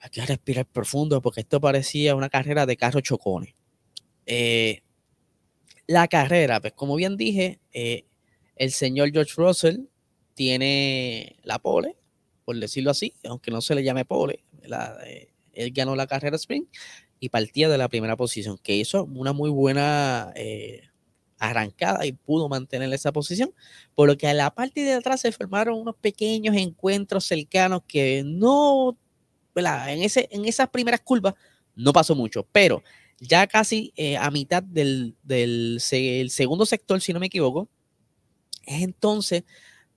hay 0.00 0.10
que 0.10 0.24
respirar 0.24 0.66
profundo 0.66 1.20
porque 1.20 1.40
esto 1.40 1.60
parecía 1.60 2.14
una 2.14 2.30
carrera 2.30 2.66
de 2.66 2.76
carro 2.76 3.00
chocones. 3.00 3.54
Eh, 4.26 4.82
la 5.86 6.08
carrera, 6.08 6.60
pues 6.60 6.72
como 6.72 6.96
bien 6.96 7.16
dije, 7.16 7.60
eh, 7.72 8.06
el 8.56 8.72
señor 8.72 9.10
George 9.12 9.32
Russell 9.36 9.80
tiene 10.34 11.36
la 11.42 11.58
pole, 11.58 11.96
por 12.44 12.56
decirlo 12.58 12.90
así, 12.90 13.14
aunque 13.24 13.50
no 13.50 13.60
se 13.60 13.74
le 13.74 13.84
llame 13.84 14.04
pole, 14.04 14.42
eh, 15.04 15.28
él 15.52 15.72
ganó 15.72 15.94
la 15.96 16.06
carrera 16.06 16.36
sprint 16.36 16.68
y 17.18 17.28
partía 17.28 17.68
de 17.68 17.76
la 17.76 17.88
primera 17.88 18.16
posición, 18.16 18.56
que 18.56 18.76
hizo 18.76 19.04
una 19.04 19.32
muy 19.34 19.50
buena 19.50 20.32
arrancada 21.38 22.06
y 22.06 22.12
pudo 22.12 22.48
mantener 22.48 22.92
esa 22.94 23.12
posición, 23.12 23.52
por 23.94 24.08
lo 24.08 24.16
que 24.16 24.28
a 24.28 24.34
la 24.34 24.50
parte 24.54 24.82
de 24.82 24.94
atrás 24.94 25.20
se 25.20 25.32
formaron 25.32 25.78
unos 25.78 25.96
pequeños 25.96 26.56
encuentros 26.56 27.24
cercanos 27.24 27.82
que 27.86 28.22
no 28.24 28.96
en, 29.54 30.02
ese, 30.02 30.28
en 30.30 30.44
esas 30.44 30.68
primeras 30.68 31.00
curvas 31.00 31.34
no 31.74 31.92
pasó 31.92 32.14
mucho, 32.14 32.46
pero 32.52 32.82
ya 33.20 33.46
casi 33.46 33.92
eh, 33.96 34.16
a 34.16 34.30
mitad 34.30 34.62
del, 34.62 35.14
segundo 36.30 36.66
sector, 36.66 37.00
si 37.00 37.12
no 37.12 37.20
me 37.20 37.26
equivoco, 37.26 37.68
es 38.64 38.82
entonces 38.82 39.44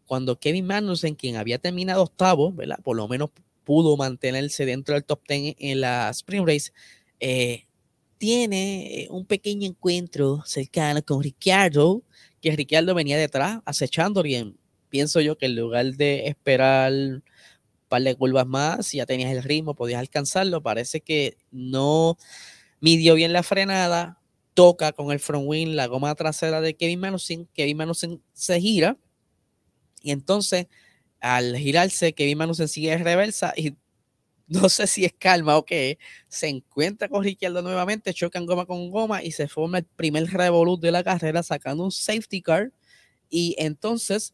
cuando 0.06 0.38
Kevin 0.38 0.68
Magnussen, 0.68 1.16
quien 1.16 1.38
había 1.38 1.58
terminado 1.58 2.04
octavo, 2.04 2.52
¿verdad? 2.52 2.80
Por 2.84 2.98
lo 2.98 3.08
menos 3.08 3.30
pudo 3.64 3.96
mantenerse 3.96 4.66
dentro 4.66 4.94
del 4.94 5.06
top 5.06 5.22
10 5.28 5.56
en 5.60 5.82
la 5.82 6.10
Spring 6.10 6.46
Race, 6.46 6.72
eh, 7.20 7.66
tiene 8.18 9.08
un 9.10 9.26
pequeño 9.26 9.68
encuentro 9.68 10.44
cercano 10.46 11.04
con 11.04 11.24
Ricciardo, 11.24 12.04
que 12.42 12.56
Ricciardo 12.56 12.94
venía 12.94 13.18
detrás 13.18 13.62
acechando 13.66 14.22
bien. 14.22 14.58
Pienso 14.90 15.22
yo 15.22 15.38
que 15.38 15.46
en 15.48 15.56
lugar 15.56 15.86
de 15.96 16.28
esperar 16.28 16.92
par 17.94 18.02
de 18.02 18.16
curvas 18.16 18.48
más, 18.48 18.88
si 18.88 18.98
ya 18.98 19.06
tenías 19.06 19.32
el 19.32 19.44
ritmo, 19.44 19.76
podías 19.76 20.00
alcanzarlo. 20.00 20.64
Parece 20.64 21.02
que 21.02 21.38
no 21.52 22.18
midió 22.80 23.14
bien 23.14 23.34
la 23.34 23.44
frenada, 23.44 24.20
toca 24.56 24.94
con 24.94 25.12
el 25.12 25.20
front 25.20 25.46
wing 25.48 25.76
la 25.76 25.86
goma 25.86 26.16
trasera 26.16 26.60
de 26.60 26.76
Kevin 26.76 27.02
Magnussen, 27.02 27.48
Kevin 27.54 27.78
Magnussen 27.78 28.24
se 28.34 28.60
gira 28.60 28.98
y 30.02 30.10
entonces 30.10 30.66
al 31.20 31.56
girarse 31.56 32.14
Kevin 32.14 32.40
Magnussen 32.40 32.68
sigue 32.68 32.90
de 32.90 33.04
reversa 33.04 33.54
y 33.56 33.76
no 34.48 34.70
sé 34.70 34.88
si 34.88 35.06
es 35.06 35.14
calma 35.14 35.56
o 35.56 35.66
qué, 35.66 36.00
se 36.30 36.48
encuentra 36.48 37.10
con 37.10 37.24
Ricciardo 37.24 37.62
nuevamente, 37.62 38.12
chocan 38.12 38.48
goma 38.48 38.66
con 38.66 38.90
goma 38.90 39.22
y 39.22 39.32
se 39.32 39.48
forma 39.48 39.78
el 39.78 39.86
primer 39.86 40.26
revolut 40.26 40.82
de 40.82 40.92
la 40.92 41.04
carrera 41.04 41.44
sacando 41.44 41.84
un 41.84 41.92
safety 41.92 42.42
car 42.42 42.72
y 43.30 43.56
entonces 43.60 44.34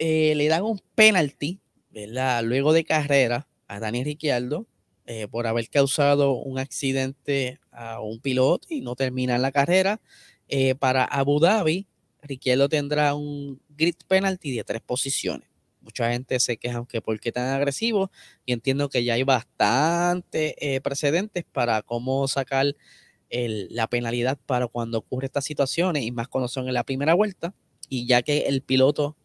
eh, 0.00 0.34
le 0.34 0.48
dan 0.48 0.64
un 0.64 0.80
penalty, 0.96 1.60
Luego 1.92 2.72
de 2.72 2.84
carrera 2.84 3.48
a 3.66 3.80
Dani 3.80 4.04
Ricciardo 4.04 4.66
eh, 5.06 5.26
por 5.28 5.46
haber 5.46 5.68
causado 5.68 6.34
un 6.34 6.58
accidente 6.58 7.58
a 7.72 8.00
un 8.00 8.20
piloto 8.20 8.68
y 8.70 8.80
no 8.80 8.94
terminar 8.94 9.40
la 9.40 9.50
carrera. 9.50 10.00
Eh, 10.48 10.74
para 10.74 11.04
Abu 11.04 11.40
Dhabi, 11.40 11.88
Ricciardo 12.22 12.68
tendrá 12.68 13.14
un 13.14 13.60
grid 13.70 13.96
penalty 14.06 14.56
de 14.56 14.64
tres 14.64 14.82
posiciones. 14.82 15.48
Mucha 15.80 16.12
gente 16.12 16.38
se 16.38 16.58
queja, 16.58 16.76
aunque 16.78 17.00
por 17.00 17.18
qué 17.18 17.32
tan 17.32 17.48
agresivo, 17.48 18.10
y 18.44 18.52
entiendo 18.52 18.88
que 18.88 19.02
ya 19.02 19.14
hay 19.14 19.22
bastante 19.22 20.80
precedentes 20.84 21.44
para 21.50 21.80
cómo 21.82 22.28
sacar 22.28 22.76
la 23.30 23.86
penalidad 23.86 24.38
para 24.44 24.66
cuando 24.66 24.98
ocurre 24.98 25.26
estas 25.26 25.44
situaciones, 25.46 26.02
y 26.02 26.12
más 26.12 26.28
cuando 26.28 26.48
son 26.48 26.68
en 26.68 26.74
la 26.74 26.84
primera 26.84 27.14
vuelta, 27.14 27.54
y 27.88 28.06
ya 28.06 28.20
que 28.20 28.40
el 28.40 28.60
piloto, 28.60 29.16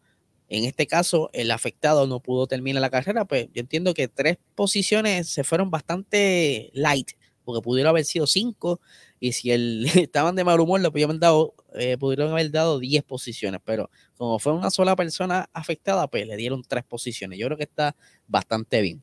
en 0.48 0.64
este 0.64 0.86
caso, 0.86 1.30
el 1.32 1.50
afectado 1.50 2.06
no 2.06 2.20
pudo 2.20 2.46
terminar 2.46 2.80
la 2.80 2.90
carrera, 2.90 3.24
pues 3.24 3.48
yo 3.52 3.60
entiendo 3.60 3.94
que 3.94 4.08
tres 4.08 4.38
posiciones 4.54 5.28
se 5.28 5.44
fueron 5.44 5.70
bastante 5.70 6.70
light, 6.72 7.12
porque 7.44 7.62
pudieron 7.62 7.90
haber 7.90 8.04
sido 8.04 8.26
cinco, 8.26 8.80
y 9.18 9.32
si 9.32 9.50
el, 9.50 9.86
estaban 9.96 10.36
de 10.36 10.44
mal 10.44 10.60
humor, 10.60 10.80
le 10.80 10.90
pudieron, 10.90 11.18
dado, 11.18 11.54
eh, 11.74 11.96
pudieron 11.98 12.30
haber 12.30 12.50
dado 12.50 12.78
diez 12.78 13.02
posiciones, 13.02 13.60
pero 13.64 13.90
como 14.16 14.38
fue 14.38 14.52
una 14.52 14.70
sola 14.70 14.94
persona 14.94 15.48
afectada, 15.52 16.06
pues 16.08 16.26
le 16.26 16.36
dieron 16.36 16.62
tres 16.62 16.84
posiciones. 16.84 17.38
Yo 17.38 17.46
creo 17.46 17.58
que 17.58 17.64
está 17.64 17.96
bastante 18.28 18.80
bien. 18.80 19.02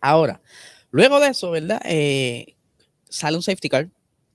Ahora, 0.00 0.40
luego 0.90 1.20
de 1.20 1.28
eso, 1.28 1.50
¿verdad? 1.50 1.80
Eh, 1.84 2.56
sale 3.08 3.36
un 3.36 3.42
safety 3.42 3.68
car 3.68 3.88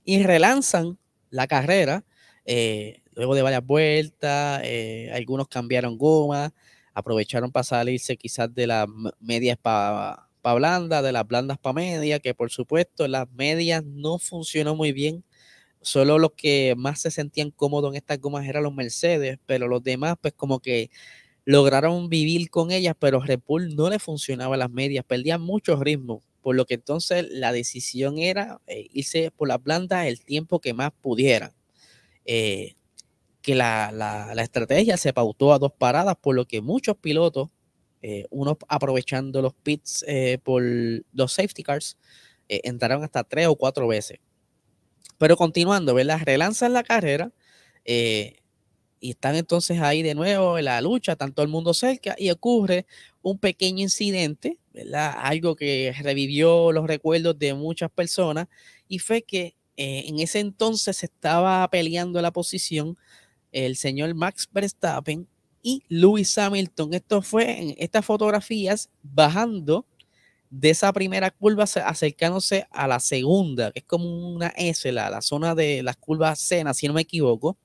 y 0.04 0.22
relanzan 0.22 0.98
la 1.30 1.46
carrera. 1.46 2.04
Eh, 2.44 3.02
luego 3.16 3.34
de 3.34 3.42
varias 3.42 3.64
vueltas, 3.64 4.60
eh, 4.64 5.10
algunos 5.12 5.48
cambiaron 5.48 5.98
goma, 5.98 6.52
aprovecharon 6.94 7.50
para 7.50 7.64
salirse 7.64 8.16
quizás 8.16 8.54
de 8.54 8.66
las 8.68 8.86
medias 9.20 9.58
para 9.60 10.28
pa 10.42 10.54
blandas, 10.54 11.02
de 11.02 11.12
las 11.12 11.26
blandas 11.26 11.58
para 11.58 11.72
medias, 11.74 12.20
que 12.20 12.34
por 12.34 12.50
supuesto 12.50 13.08
las 13.08 13.28
medias 13.32 13.84
no 13.84 14.18
funcionó 14.18 14.76
muy 14.76 14.92
bien. 14.92 15.24
Solo 15.82 16.18
los 16.18 16.32
que 16.36 16.74
más 16.76 17.00
se 17.00 17.10
sentían 17.10 17.50
cómodos 17.50 17.90
en 17.92 17.96
estas 17.96 18.20
gomas 18.20 18.46
eran 18.46 18.62
los 18.64 18.74
Mercedes, 18.74 19.38
pero 19.46 19.68
los 19.68 19.82
demás 19.82 20.16
pues 20.20 20.34
como 20.34 20.60
que 20.60 20.90
lograron 21.44 22.08
vivir 22.08 22.50
con 22.50 22.70
ellas, 22.72 22.94
pero 22.98 23.20
Red 23.20 23.40
Bull 23.46 23.76
no 23.76 23.90
le 23.90 23.98
funcionaba 23.98 24.56
las 24.56 24.70
medias, 24.70 25.04
perdían 25.04 25.42
mucho 25.42 25.76
ritmo 25.76 26.22
por 26.46 26.54
lo 26.54 26.64
que 26.64 26.74
entonces 26.74 27.26
la 27.28 27.50
decisión 27.50 28.18
era 28.18 28.60
eh, 28.68 28.86
irse 28.92 29.32
por 29.32 29.48
las 29.48 29.60
blandas 29.60 30.06
el 30.06 30.20
tiempo 30.20 30.60
que 30.60 30.74
más 30.74 30.92
pudieran. 30.92 31.52
Eh, 32.24 32.76
que 33.46 33.54
la, 33.54 34.34
estrategia 34.38 34.96
se 34.96 35.12
pautó 35.12 35.52
a 35.52 35.60
dos 35.60 35.70
paradas, 35.72 36.16
por 36.20 36.34
lo 36.34 36.46
que 36.46 36.60
muchos 36.60 36.96
pilotos, 36.96 37.48
eh, 38.02 38.26
unos 38.30 38.56
aprovechando 38.66 39.40
los 39.40 39.54
pits 39.54 40.04
por 40.42 40.64
los 41.12 41.32
safety 41.32 41.62
cars, 41.62 41.96
entraron 42.48 43.04
hasta 43.04 43.22
tres 43.22 43.46
o 43.46 43.54
cuatro 43.54 43.86
veces. 43.86 44.18
Pero 45.16 45.36
continuando, 45.36 45.94
¿verdad? 45.94 46.20
Relanzan 46.24 46.72
la 46.72 46.82
carrera 46.82 47.30
y 47.84 49.10
están 49.10 49.36
entonces 49.36 49.80
ahí 49.80 50.02
de 50.02 50.16
nuevo 50.16 50.58
en 50.58 50.64
la 50.64 50.80
lucha, 50.80 51.12
están 51.12 51.32
todo 51.32 51.44
el 51.44 51.52
mundo 51.52 51.72
cerca 51.72 52.16
y 52.18 52.30
ocurre 52.30 52.84
un 53.22 53.38
pequeño 53.38 53.82
incidente 53.82 54.58
algo 54.94 55.56
que 55.56 55.94
revivió 56.02 56.72
los 56.72 56.86
recuerdos 56.86 57.38
de 57.38 57.54
muchas 57.54 57.90
personas 57.90 58.48
y 58.88 58.98
fue 58.98 59.22
que 59.22 59.56
eh, 59.76 60.04
en 60.06 60.20
ese 60.20 60.40
entonces 60.40 61.02
estaba 61.02 61.68
peleando 61.68 62.20
la 62.22 62.30
posición 62.30 62.96
el 63.52 63.76
señor 63.76 64.14
Max 64.14 64.48
Verstappen 64.50 65.26
y 65.62 65.82
Lewis 65.88 66.36
Hamilton. 66.38 66.94
Esto 66.94 67.22
fue 67.22 67.60
en 67.60 67.74
estas 67.78 68.04
fotografías 68.04 68.88
bajando 69.02 69.86
de 70.50 70.70
esa 70.70 70.92
primera 70.92 71.30
curva 71.30 71.64
acercándose 71.64 72.66
a 72.70 72.86
la 72.86 73.00
segunda, 73.00 73.72
que 73.72 73.80
es 73.80 73.84
como 73.84 74.34
una 74.34 74.48
S, 74.56 74.90
la, 74.92 75.20
zona 75.20 75.54
de 75.54 75.82
las 75.82 75.96
curvas 75.96 76.38
Sena, 76.38 76.72
si 76.72 76.86
no 76.86 76.94
me 76.94 77.02
equivoco. 77.02 77.58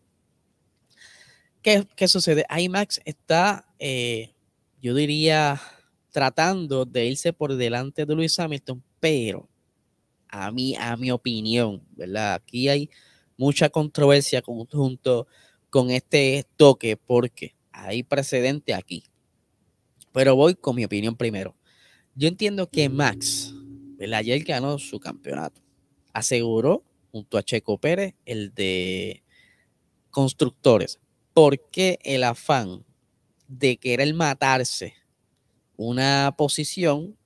¿Qué, 1.61 2.07
sucede? 2.07 2.43
Ahí 2.49 2.69
Max 2.69 2.99
está, 3.05 3.67
eh, 3.77 4.33
yo 4.81 4.95
diría, 4.95 5.61
tratando 6.09 6.85
de 6.85 7.05
irse 7.05 7.33
por 7.33 7.55
delante 7.55 8.05
de 8.05 8.15
Luis 8.15 8.39
Hamilton, 8.39 8.83
pero 8.99 9.47
a 10.27 10.49
mí, 10.51 10.75
a 10.75 10.97
mi 10.97 11.11
opinión, 11.11 11.83
¿verdad? 11.91 12.33
Aquí 12.33 12.67
hay 12.67 12.89
mucha 13.37 13.69
controversia 13.69 14.41
junto 14.43 15.27
con 15.71 15.89
este 15.89 16.45
toque 16.57 16.97
porque 16.97 17.55
hay 17.71 18.03
precedente 18.03 18.75
aquí. 18.75 19.05
Pero 20.11 20.35
voy 20.35 20.53
con 20.53 20.75
mi 20.75 20.85
opinión 20.85 21.15
primero. 21.15 21.55
Yo 22.13 22.27
entiendo 22.27 22.69
que 22.69 22.89
Max, 22.89 23.53
¿verdad? 23.97 24.19
Ayer 24.19 24.43
ganó 24.43 24.77
su 24.77 24.99
campeonato. 24.99 25.61
Aseguró 26.13 26.83
junto 27.11 27.37
a 27.37 27.43
Checo 27.43 27.79
Pérez 27.79 28.13
el 28.25 28.53
de 28.53 29.23
constructores. 30.09 30.99
Porque 31.33 31.97
el 32.03 32.25
afán 32.25 32.85
de 33.47 33.77
querer 33.77 34.13
matarse 34.13 34.93
una 35.77 36.35
posición, 36.37 37.17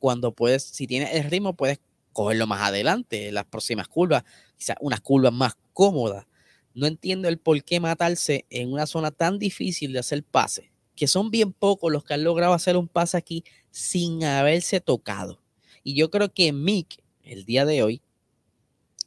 cuando 0.00 0.34
puedes, 0.34 0.64
si 0.64 0.88
tienes 0.88 1.14
el 1.14 1.30
ritmo, 1.30 1.54
puedes 1.54 1.78
cogerlo 2.12 2.48
más 2.48 2.62
adelante, 2.62 3.30
las 3.30 3.44
próximas 3.44 3.86
curvas, 3.86 4.24
quizás 4.56 4.76
unas 4.80 5.00
curvas 5.00 5.32
más 5.32 5.56
cómodas. 5.72 6.26
No 6.74 6.86
entiendo 6.86 7.28
el 7.28 7.38
por 7.38 7.62
qué 7.64 7.80
matarse 7.80 8.46
en 8.50 8.72
una 8.72 8.86
zona 8.86 9.10
tan 9.10 9.38
difícil 9.38 9.92
de 9.92 9.98
hacer 9.98 10.22
pase, 10.22 10.70
que 10.94 11.06
son 11.06 11.30
bien 11.30 11.52
pocos 11.52 11.92
los 11.92 12.04
que 12.04 12.14
han 12.14 12.24
logrado 12.24 12.52
hacer 12.52 12.76
un 12.76 12.88
pase 12.88 13.16
aquí 13.16 13.44
sin 13.70 14.24
haberse 14.24 14.80
tocado. 14.80 15.40
Y 15.82 15.94
yo 15.94 16.10
creo 16.10 16.32
que 16.32 16.52
Mick, 16.52 17.02
el 17.22 17.44
día 17.44 17.64
de 17.64 17.82
hoy, 17.82 18.02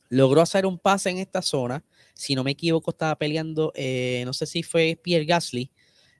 logró 0.09 0.41
hacer 0.41 0.65
un 0.65 0.77
pase 0.77 1.09
en 1.09 1.17
esta 1.17 1.41
zona. 1.41 1.83
Si 2.13 2.35
no 2.35 2.43
me 2.43 2.51
equivoco, 2.51 2.91
estaba 2.91 3.15
peleando, 3.17 3.71
eh, 3.75 4.23
no 4.25 4.33
sé 4.33 4.45
si 4.45 4.63
fue 4.63 4.99
Pierre 5.01 5.25
Gasly, 5.25 5.71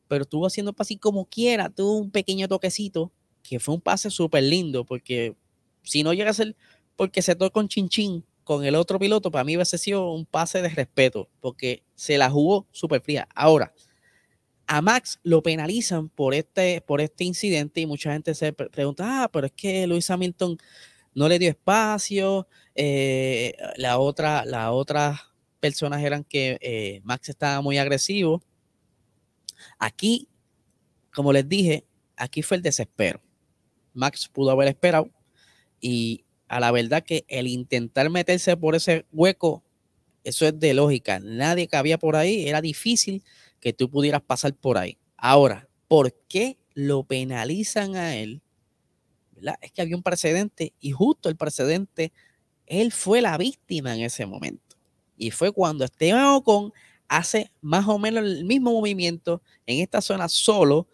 pero 0.07 0.23
estuvo 0.23 0.45
haciendo 0.45 0.73
pase 0.73 0.97
como 0.97 1.25
quiera, 1.25 1.69
tuvo 1.69 1.97
un 1.97 2.11
pequeño 2.11 2.47
toquecito, 2.47 3.11
que 3.43 3.59
fue 3.59 3.75
un 3.75 3.81
pase 3.81 4.09
súper 4.09 4.43
lindo, 4.43 4.85
porque 4.85 5.35
si 5.83 6.03
no 6.03 6.13
llega 6.13 6.31
a 6.31 6.33
ser 6.33 6.55
porque 6.95 7.21
se 7.21 7.35
tocó 7.35 7.51
con 7.53 7.67
Chinchín 7.67 8.23
con 8.51 8.65
el 8.65 8.75
otro 8.75 8.99
piloto, 8.99 9.31
para 9.31 9.45
mí 9.45 9.55
hubiese 9.55 9.77
sido 9.77 10.11
un 10.11 10.25
pase 10.25 10.61
de 10.61 10.67
respeto, 10.67 11.29
porque 11.39 11.83
se 11.95 12.17
la 12.17 12.29
jugó 12.29 12.67
súper 12.71 13.01
fría. 13.01 13.25
Ahora, 13.33 13.73
a 14.67 14.81
Max 14.81 15.19
lo 15.23 15.41
penalizan 15.41 16.09
por 16.09 16.33
este, 16.33 16.81
por 16.81 16.99
este 16.99 17.23
incidente 17.23 17.79
y 17.79 17.85
mucha 17.85 18.11
gente 18.11 18.35
se 18.35 18.51
pregunta, 18.51 19.23
ah, 19.23 19.29
pero 19.31 19.47
es 19.47 19.53
que 19.53 19.87
Luis 19.87 20.09
Hamilton 20.09 20.57
no 21.13 21.29
le 21.29 21.39
dio 21.39 21.49
espacio, 21.49 22.45
eh, 22.75 23.55
la 23.77 23.99
otra, 23.99 24.43
las 24.43 24.69
otras 24.71 25.21
personas 25.61 26.03
eran 26.03 26.25
que 26.25 26.57
eh, 26.59 26.99
Max 27.05 27.29
estaba 27.29 27.61
muy 27.61 27.77
agresivo 27.77 28.41
Aquí, 29.79 30.27
como 31.13 31.31
les 31.31 31.47
dije, 31.47 31.85
aquí 32.17 32.41
fue 32.41 32.57
el 32.57 32.63
desespero. 32.63 33.21
Max 33.93 34.27
pudo 34.27 34.51
haber 34.51 34.67
esperado 34.67 35.09
y 35.79 36.25
a 36.51 36.59
la 36.59 36.69
verdad 36.71 37.01
que 37.01 37.23
el 37.29 37.47
intentar 37.47 38.09
meterse 38.09 38.57
por 38.57 38.75
ese 38.75 39.05
hueco, 39.13 39.63
eso 40.25 40.45
es 40.45 40.59
de 40.59 40.73
lógica. 40.73 41.17
Nadie 41.19 41.69
cabía 41.69 41.97
por 41.97 42.17
ahí, 42.17 42.45
era 42.45 42.59
difícil 42.59 43.23
que 43.61 43.71
tú 43.71 43.89
pudieras 43.89 44.21
pasar 44.21 44.53
por 44.53 44.77
ahí. 44.77 44.97
Ahora, 45.15 45.69
¿por 45.87 46.13
qué 46.27 46.57
lo 46.73 47.05
penalizan 47.05 47.95
a 47.95 48.17
él? 48.17 48.41
Es 49.61 49.71
que 49.71 49.81
había 49.81 49.95
un 49.95 50.03
precedente 50.03 50.73
y 50.81 50.91
justo 50.91 51.29
el 51.29 51.37
precedente, 51.37 52.11
él 52.65 52.91
fue 52.91 53.21
la 53.21 53.37
víctima 53.37 53.95
en 53.95 54.01
ese 54.01 54.25
momento. 54.25 54.75
Y 55.15 55.31
fue 55.31 55.53
cuando 55.53 55.85
Esteban 55.85 56.25
Ocon 56.25 56.73
hace 57.07 57.49
más 57.61 57.87
o 57.87 57.97
menos 57.97 58.25
el 58.25 58.43
mismo 58.43 58.73
movimiento 58.73 59.41
en 59.65 59.79
esta 59.79 60.01
zona 60.01 60.27
solo 60.27 60.85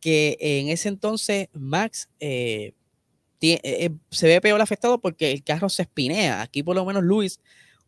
que 0.00 0.38
en 0.40 0.68
ese 0.68 0.88
entonces 0.88 1.48
Max 1.52 2.08
eh, 2.18 2.72
se 4.10 4.26
ve 4.26 4.40
peor 4.40 4.60
afectado 4.60 5.00
porque 5.00 5.32
el 5.32 5.42
carro 5.42 5.68
se 5.68 5.82
espinea. 5.82 6.42
Aquí 6.42 6.62
por 6.62 6.76
lo 6.76 6.84
menos 6.84 7.02
Luis, 7.02 7.40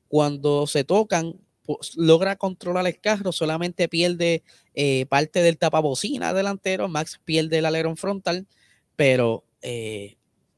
cuando 0.09 0.67
se 0.67 0.85
tocan, 0.85 1.41
pues, 1.63 1.97
logra 1.97 2.37
controlar 2.37 2.87
el 2.87 3.01
carro, 3.01 3.33
solamente 3.33 3.89
pierde 3.89 4.43
parte 5.09 5.43
del 5.43 5.59
tapabocina 5.59 6.35
delantero, 6.35 6.89
Max 6.89 7.21
pierde 7.25 7.59
el 7.59 7.67
alerón 7.67 7.97
frontal, 7.97 8.47
pero 8.97 9.45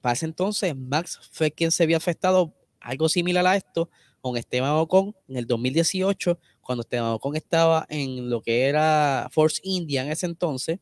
para 0.00 0.14
ese 0.14 0.26
entonces 0.26 0.74
Max 0.76 1.20
fue 1.32 1.50
quien 1.52 1.70
se 1.70 1.82
había 1.82 1.96
afectado 1.96 2.54
algo 2.80 3.08
similar 3.08 3.46
a 3.46 3.56
esto 3.56 3.90
con 4.20 4.36
Esteban 4.36 4.72
Ocon 4.72 5.14
en 5.28 5.36
el 5.36 5.46
2018 5.46 6.38
cuando 6.66 6.82
Esteban 6.82 7.12
Ocon 7.12 7.36
estaba 7.36 7.86
en 7.88 8.28
lo 8.28 8.42
que 8.42 8.64
era 8.64 9.28
Force 9.30 9.60
India 9.62 10.02
en 10.02 10.10
ese 10.10 10.26
entonces, 10.26 10.80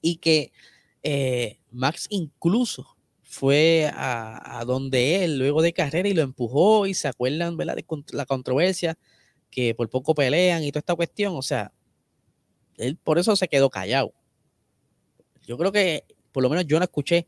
y 0.00 0.16
que 0.16 0.52
eh, 1.02 1.60
Max 1.70 2.06
incluso 2.10 2.96
fue 3.30 3.90
a, 3.92 4.64
donde 4.66 5.22
él 5.22 5.38
luego 5.38 5.60
de 5.60 5.74
carrera 5.74 6.08
y 6.08 6.14
lo 6.14 6.22
empujó 6.22 6.86
y 6.86 6.94
se 6.94 7.08
acuerdan, 7.08 7.58
¿verdad? 7.58 7.76
De 7.76 7.84
la 8.12 8.24
controversia, 8.24 8.98
que 9.50 9.74
por 9.74 9.90
poco 9.90 10.14
pelean 10.14 10.64
y 10.64 10.72
toda 10.72 10.80
esta 10.80 10.94
cuestión, 10.94 11.36
o 11.36 11.42
sea, 11.42 11.70
él 12.78 12.96
por 12.96 13.18
eso 13.18 13.36
se 13.36 13.46
quedó 13.46 13.68
callado. 13.68 14.14
Yo 15.46 15.58
creo 15.58 15.70
que 15.72 16.04
por 16.32 16.42
lo 16.42 16.48
menos 16.48 16.66
yo 16.66 16.78
no 16.78 16.84
escuché 16.84 17.26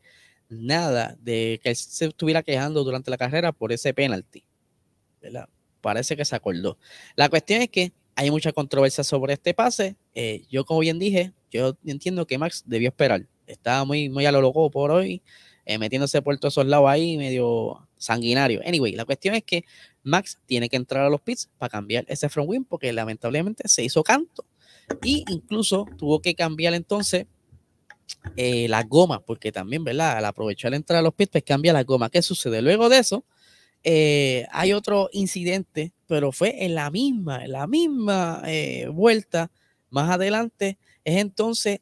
nada 0.49 1.15
de 1.21 1.59
que 1.61 1.69
él 1.69 1.75
se 1.75 2.05
estuviera 2.05 2.41
quejando 2.41 2.83
durante 2.83 3.11
la 3.11 3.17
carrera 3.17 3.51
por 3.51 3.71
ese 3.71 3.93
penalti. 3.93 4.43
Parece 5.81 6.17
que 6.17 6.25
se 6.25 6.35
acordó. 6.35 6.79
La 7.15 7.29
cuestión 7.29 7.61
es 7.61 7.69
que 7.69 7.93
hay 8.15 8.31
mucha 8.31 8.51
controversia 8.51 9.03
sobre 9.03 9.33
este 9.33 9.53
pase. 9.53 9.97
Eh, 10.15 10.45
yo, 10.49 10.65
como 10.65 10.79
bien 10.79 10.97
dije, 10.97 11.31
yo 11.51 11.77
entiendo 11.85 12.25
que 12.25 12.39
Max 12.39 12.63
debió 12.65 12.89
esperar. 12.89 13.27
Estaba 13.45 13.85
muy, 13.85 14.09
muy 14.09 14.25
a 14.25 14.31
lo 14.31 14.41
loco 14.41 14.71
por 14.71 14.89
hoy, 14.89 15.21
eh, 15.65 15.77
metiéndose 15.77 16.21
por 16.21 16.37
todos 16.37 16.53
esos 16.53 16.65
lados 16.65 16.89
ahí, 16.89 17.17
medio 17.17 17.87
sanguinario. 17.97 18.61
Anyway, 18.65 18.93
la 18.93 19.05
cuestión 19.05 19.35
es 19.35 19.43
que 19.43 19.63
Max 20.03 20.39
tiene 20.45 20.69
que 20.69 20.75
entrar 20.75 21.05
a 21.05 21.09
los 21.09 21.21
pits 21.21 21.49
para 21.57 21.69
cambiar 21.69 22.05
ese 22.07 22.29
front 22.29 22.49
wing 22.49 22.63
porque 22.63 22.91
lamentablemente 22.91 23.67
se 23.67 23.83
hizo 23.83 24.03
canto. 24.03 24.45
Y 25.03 25.23
incluso 25.29 25.85
tuvo 25.97 26.21
que 26.21 26.35
cambiar 26.35 26.73
entonces 26.73 27.27
eh, 28.35 28.67
las 28.67 28.87
gomas, 28.89 29.21
porque 29.25 29.51
también, 29.51 29.83
¿verdad? 29.83 30.17
Al 30.17 30.25
aprovechar 30.25 30.71
la 30.71 30.77
entrada 30.77 30.99
a 30.99 31.03
los 31.03 31.13
pits, 31.13 31.31
pues 31.31 31.43
cambia 31.43 31.73
la 31.73 31.83
goma. 31.83 32.09
¿Qué 32.09 32.21
sucede? 32.21 32.61
Luego 32.61 32.89
de 32.89 32.97
eso, 32.97 33.23
eh, 33.83 34.45
hay 34.51 34.73
otro 34.73 35.09
incidente, 35.13 35.93
pero 36.07 36.31
fue 36.31 36.65
en 36.65 36.75
la 36.75 36.89
misma, 36.91 37.45
en 37.45 37.51
la 37.51 37.67
misma 37.67 38.43
vuelta 38.89 39.51
más 39.89 40.09
adelante. 40.09 40.77
Es 41.03 41.17
entonces 41.17 41.79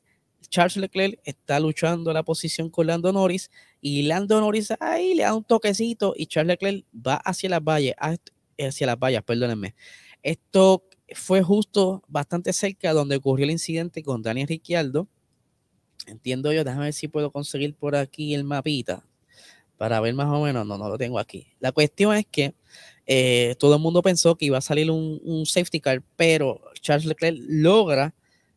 Charles 0.50 0.78
Leclerc 0.78 1.20
está 1.24 1.60
luchando 1.60 2.12
la 2.12 2.24
posición 2.24 2.70
con 2.70 2.88
Lando 2.88 3.14
Norris 3.14 3.50
y 3.82 4.04
Lando 4.04 4.40
Norris 4.40 4.74
ahí 4.80 5.14
le 5.14 5.24
da 5.24 5.34
un 5.34 5.44
toquecito 5.44 6.14
y 6.16 6.28
Charles 6.28 6.58
Leclerc 6.60 6.86
va 6.96 7.16
hacia 7.16 7.50
las 7.50 7.64
vallas, 7.64 7.96
hacia 8.58 8.88
las 8.88 9.00
vallas, 9.00 9.24
perdónenme. 9.24 9.76
Esto 10.22 10.84
fue 11.16 11.42
justo 11.42 12.04
bastante 12.08 12.54
cerca 12.54 12.94
donde 12.94 13.16
ocurrió 13.16 13.46
el 13.46 13.52
incidente 13.52 14.04
con 14.04 14.22
Daniel 14.22 14.48
Ricciardo. 14.48 15.08
Entiendo 16.08 16.52
yo, 16.52 16.64
déjame 16.64 16.86
ver 16.86 16.94
si 16.94 17.08
puedo 17.08 17.32
conseguir 17.32 17.74
por 17.76 17.96
aquí 17.96 18.34
el 18.34 18.44
mapita 18.44 19.06
para 19.78 20.02
ver 20.02 20.14
más 20.14 20.28
o 20.28 20.44
menos. 20.44 20.66
No, 20.66 20.78
no 20.78 20.90
lo 20.90 20.98
tengo 20.98 21.20
aquí. 21.20 21.48
La 21.60 21.72
cuestión 21.72 22.16
es 22.16 22.26
que 22.30 22.54
eh, 23.06 23.56
todo 23.60 23.76
el 23.76 23.82
mundo 23.82 24.02
pensó 24.02 24.36
que 24.36 24.46
iba 24.46 24.58
a 24.58 24.62
salir 24.62 24.92
un, 24.92 25.46
safety 25.46 25.80
car, 25.80 26.04
pero 26.16 26.62
Charles 26.82 27.06
Leclerc 27.06 27.38
logra 27.48 28.14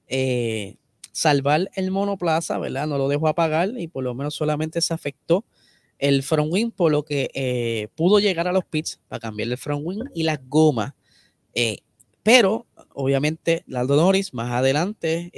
eh, 0.08 0.76
salvar 1.12 1.70
el 1.74 1.90
monoplaza, 1.90 2.58
¿verdad? 2.58 2.86
No 2.86 2.98
lo 2.98 3.08
dejó 3.08 3.28
apagar 3.28 3.70
y 3.78 3.88
por 3.88 4.04
lo 4.04 4.14
menos 4.14 4.34
solamente 4.34 4.80
se 4.80 4.94
afectó 4.94 5.44
el 5.98 6.22
front 6.22 6.52
wing, 6.52 6.70
por 6.70 6.90
lo 6.90 7.04
que 7.04 7.30
eh, 7.34 7.88
pudo 7.94 8.18
llegar 8.18 8.48
a 8.48 8.52
los 8.52 8.64
pits 8.64 9.00
para 9.08 9.20
cambiar 9.20 9.48
el 9.48 9.58
front 9.58 9.82
wing 9.84 10.04
y 10.14 10.24
las 10.24 10.40
gomas. 10.48 10.94
pero 12.22 12.66
obviamente 12.94 13.62
Lando 13.66 13.96
Norris 13.96 14.34
más 14.34 14.50
adelante 14.50 15.30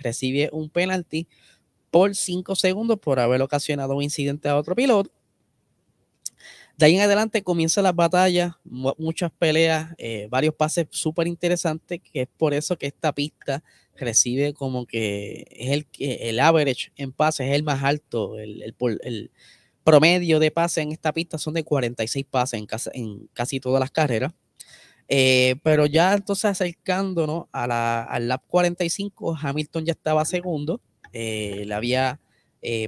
recibe 0.00 0.50
un 0.52 0.70
penalti 0.70 1.26
por 1.90 2.14
5 2.14 2.54
segundos 2.54 2.98
por 2.98 3.18
haber 3.20 3.42
ocasionado 3.42 3.96
un 3.96 4.02
incidente 4.02 4.48
a 4.48 4.56
otro 4.56 4.74
piloto. 4.74 5.10
De 6.78 6.86
ahí 6.86 6.94
en 6.94 7.00
adelante 7.00 7.42
comienzan 7.42 7.82
las 7.82 7.94
batallas, 7.96 8.52
muchas 8.62 9.32
peleas, 9.32 9.96
eh, 9.98 10.28
varios 10.30 10.54
pases 10.54 10.86
súper 10.90 11.26
interesantes, 11.26 12.00
que 12.00 12.22
es 12.22 12.28
por 12.36 12.54
eso 12.54 12.78
que 12.78 12.86
esta 12.86 13.12
pista 13.12 13.64
recibe 13.96 14.54
como 14.54 14.86
que 14.86 15.44
es 15.50 15.70
el, 15.72 15.88
el 15.98 16.38
average 16.38 16.92
en 16.94 17.10
pases, 17.10 17.48
es 17.48 17.56
el 17.56 17.64
más 17.64 17.82
alto, 17.82 18.38
el, 18.38 18.62
el, 18.62 19.30
promedio 19.82 20.38
de 20.38 20.52
pases 20.52 20.84
en 20.84 20.92
esta 20.92 21.12
pista 21.12 21.36
son 21.36 21.54
de 21.54 21.64
46 21.64 22.24
pases 22.30 22.60
en 22.60 22.68
en 22.92 23.28
casi 23.32 23.58
todas 23.58 23.80
las 23.80 23.90
carreras. 23.90 24.32
Eh, 25.08 25.56
pero 25.64 25.86
ya 25.86 26.14
entonces 26.14 26.44
acercándonos 26.44 27.46
a 27.50 27.66
la, 27.66 28.04
al 28.04 28.28
lap 28.28 28.44
45, 28.46 29.36
Hamilton 29.42 29.84
ya 29.84 29.92
estaba 29.92 30.24
segundo, 30.24 30.80
eh, 31.12 31.64
le 31.66 31.74
había 31.74 32.20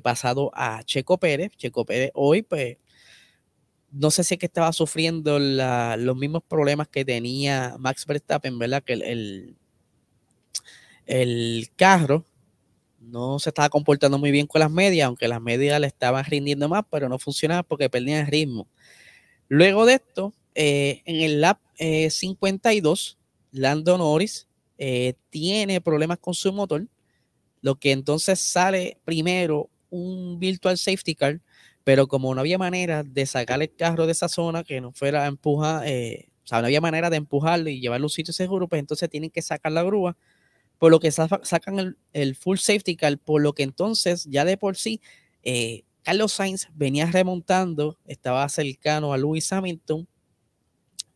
pasado 0.04 0.52
a 0.54 0.84
Checo 0.84 1.18
Pérez. 1.18 1.50
Checo 1.56 1.84
Pérez 1.84 2.12
hoy, 2.14 2.42
pues, 2.42 2.76
no 3.92 4.10
sé 4.10 4.24
si 4.24 4.34
es 4.34 4.40
que 4.40 4.46
estaba 4.46 4.72
sufriendo 4.72 5.38
los 5.38 6.16
mismos 6.16 6.42
problemas 6.46 6.88
que 6.88 7.04
tenía 7.04 7.76
Max 7.78 8.06
Verstappen, 8.06 8.58
¿verdad? 8.58 8.82
Que 8.82 8.92
el, 8.94 9.56
el, 11.06 11.68
carro 11.76 12.24
no 13.00 13.38
se 13.38 13.50
estaba 13.50 13.68
comportando 13.68 14.18
muy 14.18 14.30
bien 14.30 14.46
con 14.46 14.60
las 14.60 14.70
medias, 14.70 15.06
aunque 15.06 15.26
las 15.26 15.40
medias 15.40 15.80
le 15.80 15.86
estaban 15.86 16.24
rindiendo 16.24 16.68
más, 16.68 16.84
pero 16.90 17.08
no 17.08 17.18
funcionaba 17.18 17.62
porque 17.62 17.90
perdían 17.90 18.20
el 18.20 18.26
ritmo. 18.26 18.68
Luego 19.48 19.86
de 19.86 19.94
esto, 19.94 20.32
eh, 20.54 21.02
en 21.04 21.16
el 21.16 21.40
lap 21.40 21.58
52, 21.78 23.18
eh, 23.18 23.58
Lando 23.58 23.98
Norris 23.98 24.46
eh, 24.78 25.14
tiene 25.30 25.80
problemas 25.80 26.18
con 26.18 26.34
su 26.34 26.52
motor, 26.52 26.86
lo 27.62 27.74
que 27.74 27.90
entonces 27.92 28.38
sale 28.40 28.98
primero 29.04 29.68
un 29.90 30.38
virtual 30.38 30.78
safety 30.78 31.14
car 31.14 31.40
pero 31.84 32.08
como 32.08 32.34
no 32.34 32.40
había 32.40 32.58
manera 32.58 33.02
de 33.02 33.26
sacar 33.26 33.62
el 33.62 33.74
carro 33.74 34.06
de 34.06 34.12
esa 34.12 34.28
zona 34.28 34.64
que 34.64 34.80
no 34.80 34.92
fuera 34.92 35.24
a 35.24 35.26
empujar, 35.26 35.86
eh, 35.86 36.28
o 36.44 36.46
sea, 36.46 36.60
no 36.60 36.66
había 36.66 36.80
manera 36.80 37.10
de 37.10 37.16
empujarlo 37.16 37.70
y 37.70 37.80
llevarlo 37.80 38.04
a 38.04 38.08
un 38.08 38.10
sitio 38.10 38.34
seguro, 38.34 38.68
pues 38.68 38.80
entonces 38.80 39.08
tienen 39.08 39.30
que 39.30 39.42
sacar 39.42 39.72
la 39.72 39.82
grúa, 39.82 40.16
por 40.78 40.90
lo 40.90 41.00
que 41.00 41.10
sacan 41.10 41.96
el, 42.12 42.36
full 42.36 42.58
safety 42.58 42.96
car, 42.96 43.18
por 43.18 43.42
lo 43.42 43.52
que 43.52 43.62
entonces 43.62 44.24
ya 44.24 44.44
de 44.44 44.56
por 44.56 44.76
sí 44.76 45.00
eh, 45.42 45.84
Carlos 46.02 46.32
Sainz 46.32 46.68
venía 46.74 47.06
remontando, 47.06 47.98
estaba 48.06 48.48
cercano 48.48 49.12
a 49.12 49.18
Lewis 49.18 49.52
Hamilton, 49.52 50.08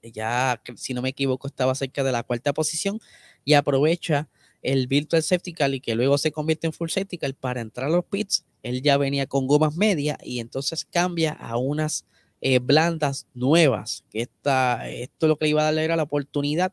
ya 0.02 0.60
si 0.76 0.92
no 0.92 1.00
me 1.02 1.08
equivoco 1.10 1.46
estaba 1.46 1.74
cerca 1.74 2.04
de 2.04 2.12
la 2.12 2.22
cuarta 2.22 2.52
posición 2.52 3.00
y 3.44 3.54
aprovecha 3.54 4.28
el 4.64 4.88
virtual 4.88 5.22
car 5.56 5.72
y 5.72 5.80
que 5.80 5.94
luego 5.94 6.18
se 6.18 6.32
convierte 6.32 6.66
en 6.66 6.72
full 6.72 6.90
car 7.20 7.34
para 7.34 7.60
entrar 7.60 7.86
a 7.88 7.92
los 7.92 8.04
pits 8.04 8.44
él 8.64 8.82
ya 8.82 8.96
venía 8.96 9.26
con 9.26 9.46
gomas 9.46 9.76
medias 9.76 10.18
y 10.24 10.40
entonces 10.40 10.84
cambia 10.86 11.32
a 11.32 11.58
unas 11.58 12.06
eh, 12.40 12.58
blandas 12.58 13.28
nuevas, 13.34 14.04
que 14.10 14.22
esto 14.22 15.28
lo 15.28 15.36
que 15.36 15.44
le 15.44 15.50
iba 15.50 15.60
a 15.60 15.64
darle 15.66 15.84
era 15.84 15.96
la 15.96 16.02
oportunidad 16.02 16.72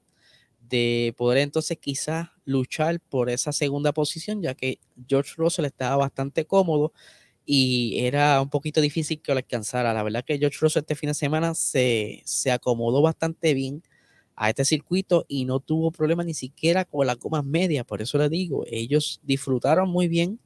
de 0.62 1.14
poder 1.18 1.40
entonces 1.40 1.78
quizás 1.80 2.30
luchar 2.46 3.02
por 3.02 3.30
esa 3.30 3.52
segunda 3.52 3.92
posición, 3.92 4.42
ya 4.42 4.56
que 4.56 4.80
George 5.08 5.34
Russell 5.36 5.66
estaba 5.66 5.98
bastante 5.98 6.46
cómodo 6.46 6.94
y 7.46 8.00
era 8.00 8.42
un 8.42 8.50
poquito 8.50 8.80
difícil 8.80 9.22
que 9.22 9.34
lo 9.34 9.38
alcanzara. 9.40 9.94
La 9.94 10.04
verdad 10.04 10.24
que 10.26 10.38
George 10.40 10.60
Russell 10.62 10.82
este 10.82 10.96
fin 10.96 11.10
de 11.10 11.14
semana 11.14 11.54
se, 11.56 12.22
se 12.24 12.52
acomodó 12.52 13.02
bastante 13.02 13.54
bien 13.54 13.84
a 14.36 14.50
este 14.50 14.66
circuito 14.66 15.26
y 15.28 15.46
no 15.46 15.60
tuvo 15.60 15.92
problema 15.92 16.24
ni 16.24 16.34
siquiera 16.34 16.86
con 16.86 17.06
las 17.08 17.18
gomas 17.20 17.46
medias. 17.46 17.86
Por 17.86 18.02
eso 18.02 18.18
le 18.18 18.30
digo, 18.30 18.64
ellos 18.68 19.20
disfrutaron 19.24 19.90
muy 19.90 20.08
bien 20.08 20.40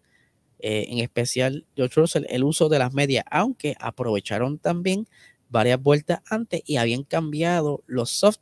eh, 0.59 0.85
en 0.89 0.99
especial 0.99 1.65
George 1.75 1.99
Russell, 1.99 2.25
el 2.29 2.43
uso 2.43 2.69
de 2.69 2.79
las 2.79 2.93
medias, 2.93 3.25
aunque 3.29 3.75
aprovecharon 3.79 4.57
también 4.57 5.07
varias 5.49 5.81
vueltas 5.81 6.21
antes 6.29 6.61
y 6.65 6.77
habían 6.77 7.03
cambiado 7.03 7.83
los 7.87 8.09
soft 8.09 8.39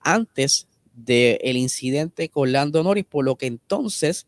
antes 0.00 0.66
del 0.94 1.56
incidente 1.56 2.28
con 2.28 2.52
Lando 2.52 2.82
Norris, 2.82 3.04
por 3.04 3.24
lo 3.24 3.36
que 3.36 3.46
entonces 3.46 4.26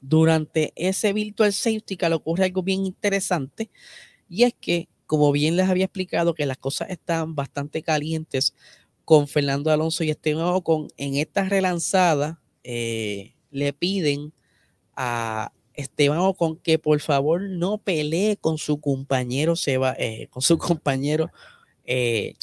durante 0.00 0.72
ese 0.76 1.12
virtual 1.12 1.52
safety 1.52 1.96
car 1.96 2.12
ocurre 2.12 2.44
algo 2.44 2.62
bien 2.62 2.84
interesante 2.84 3.70
y 4.28 4.44
es 4.44 4.54
que 4.60 4.88
como 5.06 5.32
bien 5.32 5.56
les 5.56 5.68
había 5.68 5.84
explicado 5.84 6.34
que 6.34 6.46
las 6.46 6.58
cosas 6.58 6.90
están 6.90 7.34
bastante 7.34 7.82
calientes 7.82 8.54
con 9.06 9.28
Fernando 9.28 9.70
Alonso 9.70 10.02
y 10.02 10.10
Esteban 10.10 10.46
Ocon 10.46 10.88
en 10.96 11.14
esta 11.14 11.44
relanzada 11.48 12.42
eh, 12.64 13.34
le 13.52 13.72
piden 13.72 14.32
a 14.96 15.52
Esteban 15.74 16.18
Ocon 16.18 16.56
que 16.56 16.80
por 16.80 16.98
favor 17.00 17.40
no 17.40 17.78
pelee 17.78 18.36
con 18.36 18.58
su 18.58 18.80
compañero 18.80 19.54
Seba, 19.54 19.94
eh, 19.96 20.26
con 20.28 20.42
su 20.42 20.58
compañero 20.58 21.30
eh, 21.84 22.34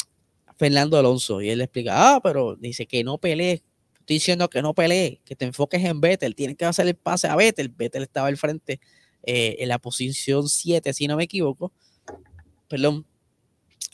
Fernando 0.57 0.97
Alonso. 0.97 1.41
Y 1.41 1.49
él 1.49 1.57
le 1.57 1.65
explica, 1.65 2.15
ah, 2.15 2.21
pero 2.23 2.55
dice 2.55 2.85
que 2.85 3.03
no 3.03 3.17
pelee. 3.17 3.61
Estoy 3.99 4.15
diciendo 4.15 4.49
que 4.49 4.61
no 4.61 4.73
pelee, 4.73 5.19
que 5.25 5.35
te 5.35 5.43
enfoques 5.43 5.83
en 5.83 5.99
Vettel. 5.99 6.33
Tienes 6.33 6.55
que 6.55 6.63
hacer 6.63 6.87
el 6.87 6.95
pase 6.95 7.27
a 7.27 7.35
Vettel. 7.35 7.67
Vettel 7.67 8.03
estaba 8.03 8.27
al 8.27 8.37
frente 8.37 8.79
eh, 9.23 9.57
en 9.59 9.67
la 9.67 9.79
posición 9.79 10.47
7, 10.47 10.93
si 10.93 11.07
no 11.07 11.17
me 11.17 11.25
equivoco. 11.25 11.73
Perdón. 12.69 13.05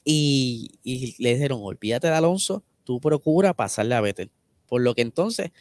Y, 0.03 1.15
le 1.19 1.33
dijeron, 1.33 1.59
olvídate 1.61 2.07
de 2.07 2.13
Alonso, 2.13 2.63
tú 2.83 2.99
procura 2.99 3.53
pasarle 3.53 3.95
a 3.95 4.01
Vettel. 4.01 4.31
Por 4.67 4.81
lo 4.81 4.95
que 4.95 5.01
entonces, 5.01 5.51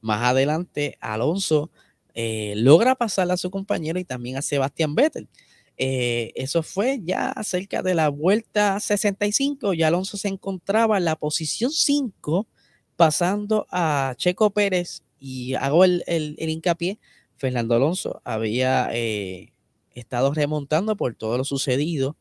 más 0.00 0.22
adelante, 0.24 0.96
Alonso 1.00 1.70
eh, 2.14 2.54
logra 2.56 2.94
pasar 2.94 3.30
a 3.30 3.36
su 3.36 3.50
compañero 3.50 3.98
y 3.98 4.04
también 4.04 4.36
a 4.36 4.42
Sebastián 4.42 4.94
Vettel. 4.94 5.28
Eh, 5.76 6.32
eso 6.34 6.64
fue 6.64 7.00
ya 7.04 7.32
cerca 7.44 7.82
de 7.82 7.94
la 7.94 8.08
vuelta 8.08 8.80
65, 8.80 9.74
y 9.74 9.84
Alonso 9.84 10.16
se 10.16 10.28
encontraba 10.28 10.98
en 10.98 11.04
la 11.04 11.16
posición 11.16 11.70
5, 11.70 12.48
pasando 12.96 13.66
a 13.70 14.14
Checo 14.16 14.50
Pérez 14.50 15.02
y 15.20 15.54
hago 15.54 15.84
el, 15.84 16.02
hincapié, 16.38 16.98
Fernando 17.36 17.76
Alonso 17.76 18.20
había 18.24 18.88
eh, 18.92 19.52
estado 19.94 20.34
remontando 20.34 20.96
por 20.96 21.14
todo 21.14 21.38
lo 21.38 21.44
sucedido 21.44 22.16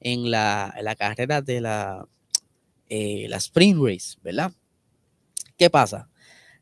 en 0.00 0.30
la, 0.30 0.72
carrera 0.98 1.42
de 1.42 1.60
la, 1.60 2.08
la 2.88 3.36
Spring 3.36 3.76
Race, 3.84 4.18
¿verdad? 4.22 4.52
¿Qué 5.56 5.70
pasa? 5.70 6.08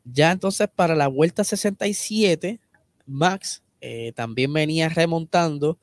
Ya 0.03 0.31
entonces 0.31 0.67
para 0.73 0.95
la 0.95 1.07
vuelta 1.07 1.43
67, 1.43 2.59
Max 3.05 3.63
eh, 3.81 4.11
también 4.15 4.51
venía 4.51 4.89
remontando 4.89 5.79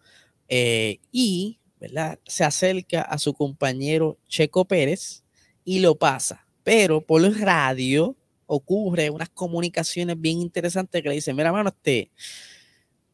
eh, 0.48 0.98
y 1.10 1.58
¿verdad? 1.80 2.18
se 2.26 2.44
acerca 2.44 3.02
a 3.02 3.18
su 3.18 3.34
compañero 3.34 4.18
Checo 4.28 4.64
Pérez 4.64 5.24
y 5.64 5.80
lo 5.80 5.96
pasa. 5.96 6.46
Pero 6.62 7.00
por 7.00 7.22
radio 7.40 8.16
ocurre 8.46 9.10
unas 9.10 9.28
comunicaciones 9.30 10.20
bien 10.20 10.40
interesantes 10.40 11.02
que 11.02 11.08
le 11.08 11.14
dicen, 11.16 11.36
mira, 11.36 11.52
mano, 11.52 11.70
este, 11.70 12.10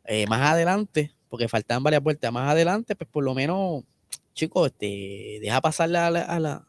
eh, 0.05 0.26
más 0.26 0.40
adelante, 0.52 1.12
porque 1.28 1.48
faltaban 1.48 1.83
varias 1.83 2.02
vueltas, 2.02 2.33
más 2.33 2.50
adelante, 2.50 2.96
pues 2.96 3.09
por 3.11 3.24
lo 3.24 3.35
menos, 3.35 3.85
chicos, 4.35 4.68
este, 4.68 5.38
deja 5.40 5.61
pasarle 5.61 5.99
a 5.99 6.11
la, 6.11 6.66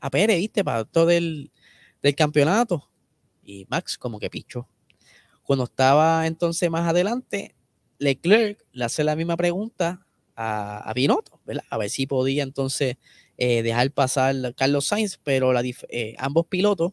a, 0.00 0.10
Pérez, 0.10 0.38
¿viste? 0.38 0.64
Para 0.64 0.84
todo 0.84 1.10
el, 1.10 1.50
del 2.02 2.14
campeonato. 2.14 2.88
Y 3.42 3.66
Max 3.68 3.96
como 3.98 4.18
que 4.18 4.30
pichó. 4.30 4.68
Cuando 5.42 5.64
estaba 5.64 6.26
entonces 6.26 6.70
más 6.70 6.88
adelante, 6.88 7.54
Leclerc 7.98 8.64
le 8.72 8.84
hace 8.84 9.04
la 9.04 9.16
misma 9.16 9.36
pregunta 9.36 10.06
a, 10.34 10.78
a 10.78 10.92
Binotto, 10.92 11.40
¿verdad? 11.44 11.64
A 11.70 11.78
ver 11.78 11.90
si 11.90 12.06
podía 12.06 12.42
entonces 12.42 12.96
eh, 13.38 13.62
dejar 13.62 13.90
pasar 13.92 14.54
Carlos 14.54 14.86
Sainz, 14.86 15.18
pero 15.22 15.52
la, 15.52 15.62
eh, 15.62 16.14
ambos 16.18 16.46
pilotos, 16.46 16.92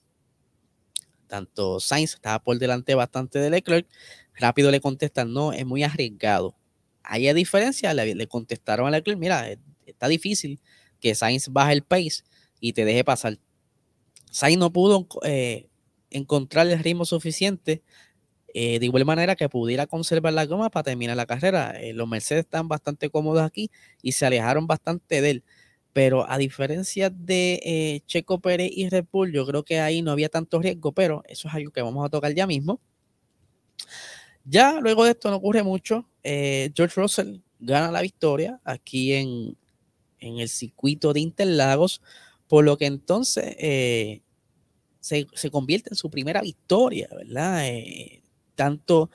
tanto 1.27 1.79
Sainz 1.79 2.15
estaba 2.15 2.39
por 2.39 2.59
delante 2.59 2.95
bastante 2.95 3.39
de 3.39 3.49
Leclerc, 3.49 3.87
rápido 4.35 4.69
le 4.69 4.81
contestan, 4.81 5.31
no, 5.31 5.53
es 5.53 5.65
muy 5.65 5.83
arriesgado. 5.83 6.55
Ahí 7.01 7.27
hay 7.27 7.33
diferencia, 7.33 7.93
le, 7.93 8.27
contestaron 8.27 8.87
a 8.87 8.91
Leclerc, 8.91 9.17
mira, 9.17 9.47
está 9.85 10.07
difícil 10.07 10.59
que 10.99 11.15
Sainz 11.15 11.49
baje 11.49 11.73
el 11.73 11.83
pace 11.83 12.23
y 12.59 12.73
te 12.73 12.85
deje 12.85 13.03
pasar. 13.03 13.37
Sainz 14.31 14.57
no 14.57 14.71
pudo 14.71 15.07
encontrar 16.09 16.67
el 16.67 16.79
ritmo 16.79 17.05
suficiente 17.05 17.83
de 18.53 18.79
igual 18.81 19.03
manera 19.03 19.35
que 19.35 19.49
pudiera 19.49 19.87
conservar 19.87 20.33
la 20.33 20.45
goma 20.45 20.69
para 20.69 20.83
terminar 20.83 21.17
la 21.17 21.25
carrera. 21.25 21.75
los 21.93 22.07
Mercedes 22.07 22.45
están 22.45 22.67
bastante 22.67 23.09
cómodos 23.09 23.41
aquí 23.41 23.71
y 24.01 24.11
se 24.11 24.25
alejaron 24.25 24.67
bastante 24.67 25.21
de 25.21 25.29
él. 25.29 25.43
Pero 25.93 26.29
a 26.29 26.39
diferencia 26.39 27.11
de 27.11 27.61
eh, 27.63 28.01
Checo 28.07 28.39
Pérez 28.39 28.71
y 28.73 28.89
Red 28.89 29.05
Bull, 29.11 29.31
yo 29.31 29.45
creo 29.45 29.63
que 29.63 29.79
ahí 29.79 30.01
no 30.01 30.11
había 30.11 30.27
tanto 30.27 30.59
riesgo, 30.59 30.91
pero 30.91 31.23
eso 31.27 31.47
es 31.47 31.53
algo 31.53 31.71
que 31.71 31.83
vamos 31.83 32.03
a 32.03 32.09
tocar 32.09 32.33
ya 32.33 32.47
mismo. 32.47 32.81
Ya 34.43 34.79
luego 34.81 35.05
de 35.05 35.11
esto 35.11 35.29
no 35.29 35.35
ocurre 35.35 35.61
mucho. 35.61 36.09
Eh, 36.23 36.71
George 36.75 36.99
Russell 36.99 37.37
gana 37.59 37.91
la 37.91 38.01
victoria 38.01 38.59
aquí 38.63 39.13
en, 39.13 39.55
el 40.39 40.49
circuito 40.49 41.13
de 41.13 41.19
Interlagos, 41.19 42.01
por 42.47 42.63
lo 42.63 42.77
que 42.77 42.85
entonces 42.85 43.55
eh, 43.59 44.21
se, 44.99 45.25
convierte 45.51 45.89
en 45.91 45.95
su 45.95 46.09
primera 46.09 46.41
victoria, 46.41 47.09
¿verdad? 47.11 47.65
tanto 48.55 49.09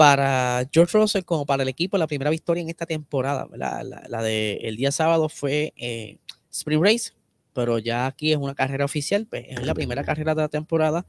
para 0.00 0.66
George 0.72 0.96
Russell 0.96 1.24
como 1.24 1.44
para 1.44 1.62
el 1.62 1.68
equipo 1.68 1.98
la 1.98 2.06
primera 2.06 2.30
victoria 2.30 2.62
en 2.62 2.70
esta 2.70 2.86
temporada. 2.86 3.46
La, 3.54 3.84
la 3.84 4.22
del 4.22 4.76
día 4.76 4.92
sábado 4.92 5.28
fue 5.28 5.74
eh, 5.76 6.16
Spring 6.50 6.82
Race, 6.82 7.12
pero 7.52 7.78
ya 7.78 8.06
aquí 8.06 8.32
es 8.32 8.38
una 8.38 8.54
carrera 8.54 8.86
oficial, 8.86 9.26
pues, 9.26 9.44
es 9.48 9.66
la 9.66 9.74
primera 9.74 10.02
carrera 10.02 10.34
de 10.34 10.40
la 10.40 10.48
temporada 10.48 11.06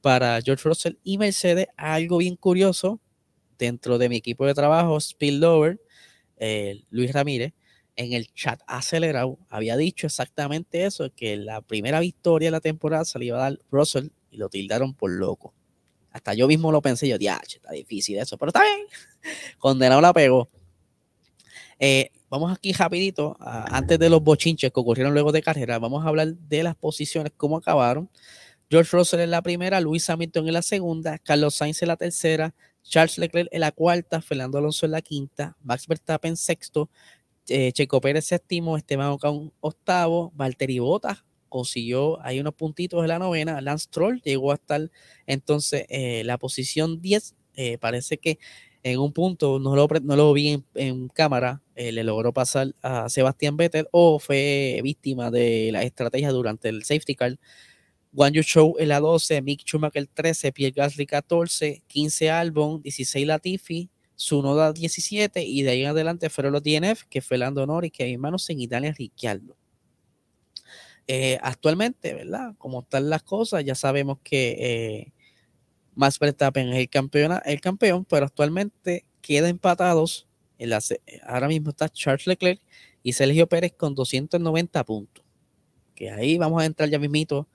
para 0.00 0.40
George 0.42 0.68
Russell 0.68 0.94
y 1.04 1.16
Mercedes. 1.16 1.68
Algo 1.76 2.18
bien 2.18 2.34
curioso 2.34 3.00
dentro 3.56 3.98
de 3.98 4.08
mi 4.08 4.16
equipo 4.16 4.46
de 4.46 4.54
trabajo, 4.54 4.98
eh, 6.36 6.82
Luis 6.90 7.12
Ramírez, 7.12 7.52
en 7.96 8.12
el 8.12 8.26
chat 8.32 8.60
acelerado 8.66 9.38
había 9.48 9.76
dicho 9.76 10.06
exactamente 10.06 10.84
eso, 10.84 11.10
que 11.14 11.36
la 11.36 11.60
primera 11.60 12.00
victoria 12.00 12.48
de 12.48 12.52
la 12.52 12.60
temporada 12.60 13.04
se 13.04 13.18
le 13.18 13.26
iba 13.26 13.38
a 13.38 13.50
dar 13.50 13.58
Russell 13.70 14.08
y 14.30 14.36
lo 14.36 14.48
tildaron 14.48 14.94
por 14.94 15.10
loco. 15.10 15.54
Hasta 16.10 16.34
yo 16.34 16.46
mismo 16.46 16.70
lo 16.70 16.80
pensé, 16.80 17.08
yo, 17.08 17.18
diache, 17.18 17.56
está 17.56 17.72
difícil 17.72 18.18
eso, 18.18 18.38
pero 18.38 18.50
está 18.50 18.62
bien. 18.62 18.86
Condenado 19.58 20.00
la 20.00 20.12
pegó. 20.12 20.48
Eh, 21.78 22.10
vamos 22.30 22.52
aquí 22.52 22.72
rapidito, 22.72 23.36
antes 23.40 23.98
de 23.98 24.08
los 24.08 24.22
bochinches 24.22 24.72
que 24.72 24.80
ocurrieron 24.80 25.12
luego 25.12 25.32
de 25.32 25.42
carrera, 25.42 25.78
vamos 25.78 26.04
a 26.04 26.08
hablar 26.08 26.34
de 26.34 26.62
las 26.62 26.76
posiciones, 26.76 27.32
cómo 27.36 27.56
acabaron. 27.56 28.08
George 28.70 28.96
Russell 28.96 29.20
en 29.20 29.30
la 29.30 29.42
primera, 29.42 29.80
Luis 29.80 30.08
Hamilton 30.08 30.46
en 30.48 30.54
la 30.54 30.62
segunda, 30.62 31.18
Carlos 31.18 31.56
Sainz 31.56 31.82
en 31.82 31.88
la 31.88 31.96
tercera, 31.96 32.54
Charles 32.82 33.18
Leclerc 33.18 33.48
en 33.50 33.60
la 33.60 33.72
cuarta, 33.72 34.20
Fernando 34.20 34.58
Alonso 34.58 34.86
en 34.86 34.92
la 34.92 35.02
quinta, 35.02 35.56
Max 35.62 35.86
Verstappen 35.86 36.36
sexto, 36.36 36.90
eh, 37.48 37.72
Checo 37.72 38.00
Pérez 38.00 38.24
séptimo, 38.26 38.76
Esteban 38.76 39.08
Ocon 39.08 39.52
octavo, 39.60 40.32
Valtteri 40.34 40.78
Bottas 40.78 41.24
consiguió 41.54 42.20
ahí 42.24 42.40
unos 42.40 42.54
puntitos 42.54 43.00
en 43.02 43.08
la 43.08 43.20
novena. 43.20 43.60
Lance 43.60 43.86
Troll 43.88 44.20
llegó 44.24 44.50
a 44.50 44.56
estar 44.56 44.90
entonces 45.24 45.86
eh, 45.88 46.24
la 46.24 46.36
posición 46.36 47.00
10. 47.00 47.36
Eh, 47.54 47.78
parece 47.78 48.18
que 48.18 48.40
en 48.82 48.98
un 48.98 49.12
punto, 49.12 49.60
no 49.60 49.76
lo, 49.76 49.86
no 50.02 50.16
lo 50.16 50.32
vi 50.32 50.64
en, 50.74 51.08
cámara, 51.08 51.62
eh, 51.76 51.92
le 51.92 52.02
logró 52.02 52.32
pasar 52.32 52.74
a 52.82 53.08
Sebastián 53.08 53.56
Vettel 53.56 53.86
o 53.92 54.18
fue 54.18 54.80
víctima 54.82 55.30
de 55.30 55.70
la 55.72 55.84
estrategia 55.84 56.32
durante 56.32 56.70
el 56.70 56.82
safety 56.82 57.14
car. 57.14 57.38
Juan 58.12 58.32
Yu 58.32 58.42
Show 58.42 58.74
en 58.80 58.88
la 58.88 58.98
12, 58.98 59.40
Mick 59.42 59.60
Schumacher 59.64 60.08
13, 60.12 60.50
Pierre 60.50 60.74
Gasly 60.74 61.06
14, 61.06 61.84
15 61.86 62.30
Albon, 62.30 62.82
16 62.82 63.26
Latifi, 63.28 63.90
Sunoda 64.16 64.72
17 64.72 65.42
y 65.42 65.62
de 65.62 65.70
ahí 65.70 65.82
en 65.82 65.88
adelante 65.88 66.30
fueron 66.30 66.52
los 66.52 66.62
DNF, 66.62 67.04
que 67.04 67.20
fue 67.20 67.38
Lando 67.38 67.66
Norris, 67.66 67.92
que 67.92 68.04
hay 68.04 68.16
manos 68.16 68.48
en 68.50 68.60
Italia 68.60 68.94
Ricciardo. 68.96 69.56
Eh, 71.06 71.38
actualmente, 71.42 72.14
¿verdad? 72.14 72.54
Como 72.56 72.80
están 72.80 73.10
las 73.10 73.22
cosas, 73.22 73.64
ya 73.64 73.74
sabemos 73.74 74.18
que 74.22 74.56
eh, 74.58 75.12
Max 75.94 76.18
Verstappen 76.18 76.68
es 76.70 76.78
el, 76.78 76.88
campeón, 76.88 77.40
el 77.44 77.60
campeón, 77.60 78.04
pero 78.04 78.26
actualmente 78.26 79.04
queda 79.20 79.48
empatados. 79.48 80.26
En 80.58 80.70
la, 80.70 80.80
ahora 81.26 81.48
mismo 81.48 81.70
está 81.70 81.88
Charles 81.88 82.26
Leclerc 82.26 82.60
y 83.02 83.12
Sergio 83.12 83.48
Pérez 83.48 83.74
con 83.76 83.94
290 83.94 84.84
puntos. 84.84 85.24
Que 85.94 86.10
ahí 86.10 86.38
vamos 86.38 86.62
a 86.62 86.66
entrar 86.66 86.88
ya 86.88 86.98
mismito 86.98 87.48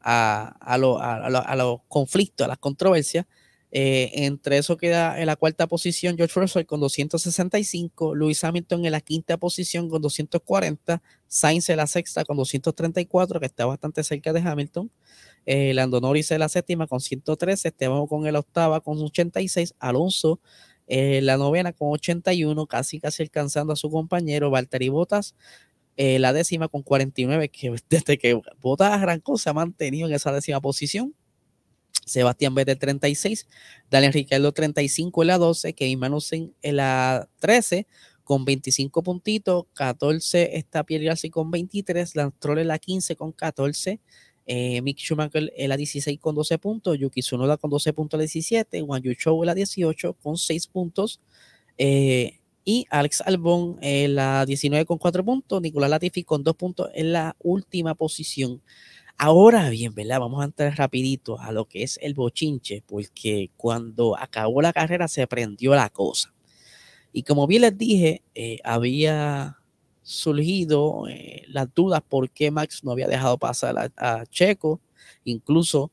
a, 0.00 0.56
a, 0.60 0.74
a 0.74 1.56
los 1.56 1.80
conflictos, 1.88 2.44
a 2.44 2.48
las 2.48 2.58
controversias. 2.58 3.26
Eh, 3.78 4.24
entre 4.24 4.56
eso 4.56 4.78
queda 4.78 5.20
en 5.20 5.26
la 5.26 5.36
cuarta 5.36 5.66
posición 5.66 6.16
George 6.16 6.40
Russell 6.40 6.64
con 6.64 6.80
265, 6.80 8.14
Lewis 8.14 8.42
Hamilton 8.42 8.86
en 8.86 8.92
la 8.92 9.02
quinta 9.02 9.36
posición 9.36 9.90
con 9.90 10.00
240, 10.00 11.02
Sainz 11.28 11.68
en 11.68 11.76
la 11.76 11.86
sexta 11.86 12.24
con 12.24 12.38
234, 12.38 13.38
que 13.38 13.44
está 13.44 13.66
bastante 13.66 14.02
cerca 14.02 14.32
de 14.32 14.40
Hamilton, 14.40 14.90
eh, 15.44 15.74
Norris 15.74 16.30
en 16.30 16.40
la 16.40 16.48
séptima 16.48 16.86
con 16.86 17.02
113, 17.02 17.68
Esteban 17.68 18.06
con 18.06 18.26
el 18.26 18.36
octava 18.36 18.80
con 18.80 18.96
86, 18.96 19.74
Alonso 19.78 20.40
en 20.86 21.26
la 21.26 21.36
novena 21.36 21.74
con 21.74 21.90
81, 21.90 22.66
casi 22.66 22.98
casi 22.98 23.24
alcanzando 23.24 23.74
a 23.74 23.76
su 23.76 23.90
compañero 23.90 24.48
Valtteri 24.48 24.88
Bottas. 24.88 25.34
Eh, 25.98 26.18
la 26.18 26.32
décima 26.32 26.68
con 26.68 26.82
49, 26.82 27.50
que 27.50 27.74
desde 27.90 28.16
que 28.16 28.40
Bottas 28.58 28.92
arrancó 28.92 29.36
se 29.36 29.50
ha 29.50 29.52
mantenido 29.52 30.08
en 30.08 30.14
esa 30.14 30.32
décima 30.32 30.62
posición. 30.62 31.14
Sebastián 32.04 32.54
Vettel 32.54 32.78
36, 32.78 33.48
Daniel 33.90 34.12
Ricciardo 34.12 34.52
35 34.52 35.22
en 35.22 35.26
la 35.26 35.38
12, 35.38 35.74
Kevin 35.74 35.98
Magnussen 35.98 36.54
en 36.62 36.76
la 36.76 37.28
13 37.40 37.86
con 38.22 38.44
25 38.44 39.02
puntitos, 39.02 39.66
14 39.74 40.56
está 40.56 40.84
Pierre 40.84 41.06
Gasly 41.06 41.30
con 41.30 41.50
23, 41.50 42.16
Lance 42.16 42.36
Troll 42.38 42.58
en 42.58 42.68
la 42.68 42.78
15 42.78 43.16
con 43.16 43.32
14, 43.32 44.00
eh, 44.46 44.82
Mick 44.82 44.98
Schumacher 44.98 45.52
en 45.56 45.68
la 45.68 45.76
16 45.76 46.18
con 46.20 46.34
12 46.34 46.58
puntos, 46.58 46.98
Yuki 46.98 47.20
Tsunoda 47.20 47.56
con 47.56 47.70
12 47.70 47.92
puntos 47.92 48.18
en 48.18 48.20
la 48.20 48.22
17, 48.22 48.82
Juan 48.82 49.02
Yu 49.02 49.14
Chou 49.14 49.42
en 49.42 49.46
la 49.46 49.54
18 49.54 50.14
con 50.14 50.36
6 50.36 50.66
puntos, 50.68 51.20
eh, 51.78 52.38
y 52.64 52.84
Alex 52.90 53.20
Albon 53.20 53.78
en 53.80 54.16
la 54.16 54.44
19 54.44 54.84
con 54.86 54.98
4 54.98 55.24
puntos, 55.24 55.62
Nicolás 55.62 55.88
Latifi 55.88 56.24
con 56.24 56.42
2 56.42 56.56
puntos 56.56 56.90
en 56.94 57.12
la 57.12 57.36
última 57.38 57.94
posición. 57.94 58.60
Ahora 59.18 59.70
bien, 59.70 59.94
¿verdad? 59.94 60.20
Vamos 60.20 60.42
a 60.42 60.44
entrar 60.44 60.76
rapidito 60.76 61.40
a 61.40 61.50
lo 61.50 61.64
que 61.66 61.82
es 61.82 61.98
el 62.02 62.12
bochinche, 62.12 62.82
porque 62.86 63.50
cuando 63.56 64.16
acabó 64.18 64.60
la 64.60 64.74
carrera 64.74 65.08
se 65.08 65.26
prendió 65.26 65.74
la 65.74 65.88
cosa. 65.88 66.34
Y 67.12 67.22
como 67.22 67.46
bien 67.46 67.62
les 67.62 67.78
dije, 67.78 68.22
eh, 68.34 68.58
había 68.62 69.58
surgido 70.02 71.08
eh, 71.08 71.44
las 71.48 71.72
dudas 71.74 72.02
por 72.06 72.30
qué 72.30 72.50
Max 72.50 72.84
no 72.84 72.92
había 72.92 73.08
dejado 73.08 73.38
pasar 73.38 73.90
a, 73.96 74.26
Checo. 74.26 74.80
Incluso 75.24 75.90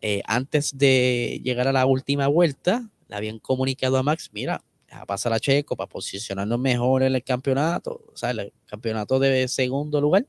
eh, 0.00 0.22
antes 0.26 0.76
de 0.76 1.40
llegar 1.44 1.68
a 1.68 1.72
la 1.72 1.86
última 1.86 2.26
vuelta, 2.26 2.90
le 3.08 3.16
habían 3.16 3.38
comunicado 3.38 3.96
a 3.96 4.02
Max, 4.02 4.30
mira, 4.32 4.64
deja 4.88 5.06
pasar 5.06 5.32
a 5.32 5.40
Checo 5.40 5.76
para 5.76 5.88
posicionarnos 5.88 6.58
mejor 6.58 7.04
en 7.04 7.14
el 7.14 7.22
campeonato, 7.22 8.02
o 8.12 8.16
sea, 8.16 8.32
el 8.32 8.52
campeonato 8.66 9.20
de 9.20 9.46
segundo 9.46 10.00
lugar. 10.00 10.26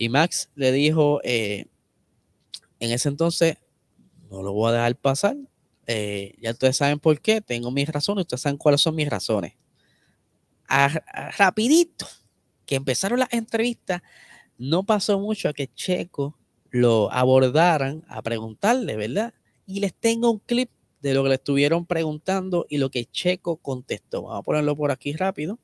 Y 0.00 0.08
Max 0.08 0.48
le 0.54 0.72
dijo, 0.72 1.20
eh, 1.24 1.66
en 2.78 2.90
ese 2.90 3.10
entonces, 3.10 3.58
no 4.30 4.42
lo 4.42 4.54
voy 4.54 4.70
a 4.70 4.72
dejar 4.72 4.96
pasar. 4.96 5.36
Eh, 5.86 6.34
ya 6.40 6.52
ustedes 6.52 6.78
saben 6.78 6.98
por 6.98 7.20
qué, 7.20 7.42
tengo 7.42 7.70
mis 7.70 7.86
razones, 7.86 8.22
ustedes 8.22 8.40
saben 8.40 8.56
cuáles 8.56 8.80
son 8.80 8.94
mis 8.94 9.10
razones. 9.10 9.52
rapidito, 11.36 12.06
que 12.64 12.76
empezaron 12.76 13.18
las 13.18 13.32
entrevistas, 13.34 14.00
no 14.56 14.84
pasó 14.84 15.20
mucho 15.20 15.50
a 15.50 15.52
que 15.52 15.68
Checo 15.68 16.38
lo 16.70 17.12
abordaran 17.12 18.02
a 18.08 18.22
preguntarle, 18.22 18.96
¿verdad? 18.96 19.34
y 19.66 19.80
les 19.80 19.94
tengo 19.94 20.30
un 20.30 20.38
clip 20.38 20.70
de 21.02 21.12
lo 21.12 21.22
que 21.22 21.28
le 21.28 21.34
estuvieron 21.36 21.84
preguntando 21.84 22.64
y 22.70 22.78
lo 22.78 22.90
que 22.90 23.04
Checo 23.04 23.58
contestó. 23.58 24.22
Vamos 24.22 24.38
a 24.38 24.42
ponerlo 24.42 24.74
por 24.74 24.90
aquí 24.90 25.12
rápido. 25.12 25.58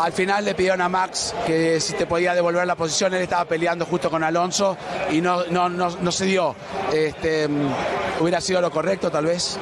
Al 0.00 0.12
final 0.12 0.46
le 0.46 0.54
pidieron 0.54 0.80
a 0.80 0.88
Max 0.88 1.34
que 1.46 1.78
si 1.78 1.92
te 1.92 2.06
podía 2.06 2.34
devolver 2.34 2.66
la 2.66 2.74
posición, 2.74 3.12
él 3.12 3.20
estaba 3.20 3.44
peleando 3.44 3.84
justo 3.84 4.08
con 4.10 4.24
Alonso 4.24 4.76
y 5.10 5.20
no, 5.20 5.44
no, 5.50 5.68
no, 5.68 6.12
se 6.12 6.24
dio. 6.24 6.56
Este, 6.90 7.46
¿Hubiera 8.18 8.40
sido 8.40 8.62
lo 8.62 8.70
correcto 8.70 9.10
tal 9.10 9.26
vez? 9.26 9.58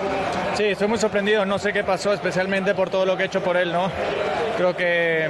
Sí, 0.54 0.64
estoy 0.64 0.86
muy 0.86 0.98
sorprendido, 0.98 1.44
no 1.44 1.58
sé 1.58 1.72
qué 1.72 1.82
pasó, 1.82 2.12
especialmente 2.12 2.72
por 2.74 2.88
todo 2.88 3.04
lo 3.04 3.16
que 3.16 3.24
he 3.24 3.26
hecho 3.26 3.42
por 3.42 3.56
él, 3.56 3.72
¿no? 3.72 3.90
Creo 4.56 4.76
que 4.76 5.28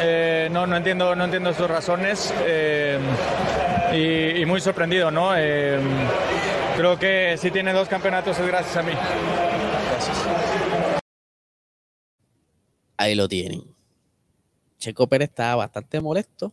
eh, 0.00 0.48
no, 0.52 0.68
no, 0.68 0.76
entiendo, 0.76 1.16
no 1.16 1.24
entiendo 1.24 1.52
sus 1.52 1.68
razones 1.68 2.32
eh, 2.44 2.98
y, 4.40 4.44
muy 4.46 4.60
sorprendido, 4.60 5.10
¿no? 5.10 5.32
Eh, 5.36 5.80
creo 6.76 6.96
que 6.96 7.36
si 7.38 7.50
tiene 7.50 7.72
dos 7.72 7.88
campeonatos 7.88 8.38
es 8.38 8.46
gracias 8.46 8.76
a 8.76 8.82
mí. 8.82 8.92
Gracias. 9.90 10.26
Ahí 12.96 13.14
lo 13.16 13.26
tienen. 13.26 13.79
Checo 14.80 15.08
Pérez 15.08 15.28
estaba 15.28 15.56
bastante 15.56 16.00
molesto 16.00 16.52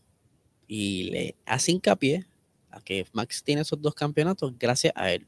y 0.67 1.03
le 1.05 1.35
hace 1.45 1.71
hincapié 1.71 2.27
a 2.69 2.81
que 2.81 3.07
Max 3.13 3.41
tiene 3.43 3.61
esos 3.61 3.81
dos 3.81 3.95
campeonatos 3.95 4.53
gracias 4.59 4.93
a 4.95 5.11
él, 5.11 5.25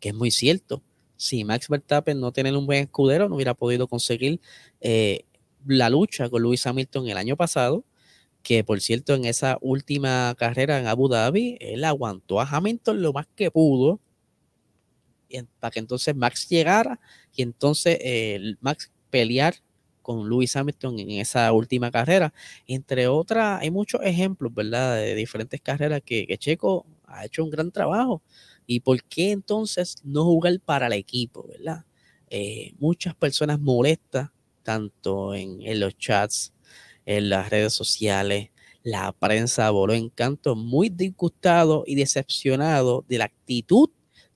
que 0.00 0.10
es 0.10 0.14
muy 0.14 0.30
cierto. 0.30 0.82
Si 1.16 1.44
Max 1.44 1.68
Verstappen 1.68 2.20
no 2.20 2.32
tiene 2.32 2.54
un 2.54 2.66
buen 2.66 2.84
escudero, 2.84 3.28
no 3.28 3.36
hubiera 3.36 3.54
podido 3.54 3.86
conseguir 3.86 4.40
eh, 4.80 5.24
la 5.66 5.88
lucha 5.88 6.28
con 6.28 6.42
Lewis 6.42 6.66
Hamilton 6.66 7.08
el 7.08 7.16
año 7.16 7.36
pasado, 7.36 7.84
que 8.42 8.64
por 8.64 8.80
cierto 8.80 9.14
en 9.14 9.24
esa 9.26 9.58
última 9.60 10.34
carrera 10.36 10.78
en 10.80 10.86
Abu 10.86 11.08
Dhabi, 11.08 11.56
él 11.60 11.84
aguantó 11.84 12.40
a 12.40 12.48
Hamilton 12.48 13.00
lo 13.00 13.12
más 13.12 13.26
que 13.34 13.50
pudo 13.50 14.00
para 15.60 15.70
que 15.70 15.78
entonces 15.78 16.16
Max 16.16 16.48
llegara 16.48 16.98
y 17.34 17.42
entonces 17.42 17.98
eh, 18.00 18.56
Max 18.60 18.90
pelear 19.10 19.54
con 20.10 20.28
Lewis 20.28 20.56
Hamilton 20.56 20.98
en 20.98 21.10
esa 21.12 21.52
última 21.52 21.88
carrera. 21.92 22.34
Entre 22.66 23.06
otras, 23.06 23.60
hay 23.62 23.70
muchos 23.70 24.00
ejemplos, 24.02 24.52
¿verdad? 24.52 24.96
De 24.96 25.14
diferentes 25.14 25.60
carreras 25.60 26.02
que, 26.04 26.26
Checo 26.36 26.84
ha 27.06 27.24
hecho 27.24 27.44
un 27.44 27.50
gran 27.50 27.70
trabajo. 27.70 28.20
¿Y 28.66 28.80
por 28.80 29.00
qué 29.04 29.30
entonces 29.30 29.98
no 30.02 30.24
jugar 30.24 30.58
para 30.58 30.88
el 30.88 30.94
equipo, 30.94 31.46
¿verdad? 31.46 31.84
Eh, 32.28 32.72
muchas 32.80 33.14
personas 33.14 33.60
molestas, 33.60 34.30
tanto 34.64 35.32
en, 35.32 35.60
los 35.78 35.96
chats, 35.96 36.52
en 37.06 37.30
las 37.30 37.48
redes 37.48 37.72
sociales, 37.72 38.50
la 38.82 39.12
prensa 39.12 39.70
voló 39.70 39.94
en 39.94 40.08
canto, 40.08 40.56
muy 40.56 40.88
disgustado 40.88 41.84
y 41.86 41.94
decepcionado 41.94 43.04
de 43.08 43.18
la 43.18 43.26
actitud 43.26 43.90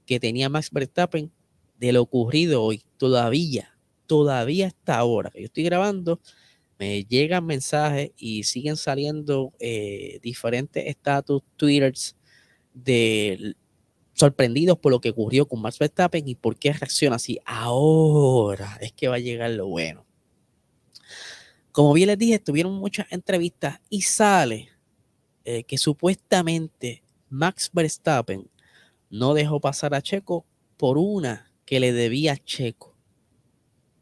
que 0.07 0.21
tenía 0.21 0.49
Max 0.49 0.71
Verstappen 0.71 1.33
de 1.81 1.93
lo 1.93 2.03
ocurrido 2.03 2.63
hoy. 2.63 2.85
Todavía 2.97 3.74
todavía 4.07 4.69
hasta 4.69 4.97
ahora 4.97 5.31
que 5.31 5.41
yo 5.41 5.47
estoy 5.47 5.65
grabando, 5.65 6.21
me 6.79 7.05
llegan 7.05 7.47
mensajes 7.47 8.11
y 8.17 8.43
siguen 8.45 8.77
saliendo 8.77 9.53
eh, 9.61 10.19
diferentes 10.23 10.87
estatus, 10.87 11.43
twitters 11.57 12.17
de 12.73 13.55
sorprendidos 14.15 14.79
por 14.79 14.93
lo 14.93 15.01
que 15.01 15.11
ocurrió 15.11 15.47
con 15.47 15.61
Max 15.61 15.79
Verstappen 15.79 16.27
y 16.29 16.35
por 16.35 16.57
qué 16.57 16.73
reacciona 16.73 17.17
así. 17.17 17.39
Ahora 17.45 18.79
es 18.81 18.93
que 18.93 19.09
va 19.09 19.17
a 19.17 19.21
llegar 19.21 19.51
lo 19.51 19.67
bueno. 19.67 20.05
Como 21.73 21.93
bien 21.93 22.09
les 22.09 22.19
dije, 22.19 22.39
tuvieron 22.39 22.75
muchas 22.75 23.07
entrevistas 23.11 23.81
y 23.89 24.03
sale 24.03 24.69
eh, 25.45 25.65
que 25.65 25.77
supuestamente 25.79 27.03
Max 27.29 27.71
Verstappen 27.73 28.49
no 29.11 29.35
dejó 29.35 29.61
pasar 29.61 29.95
a 29.95 30.03
Checo 30.03 30.45
por 30.77 30.99
una 30.99 31.53
que 31.65 31.81
le 31.81 31.93
debía 31.93 32.33
a 32.33 32.37
Checo 32.37 32.94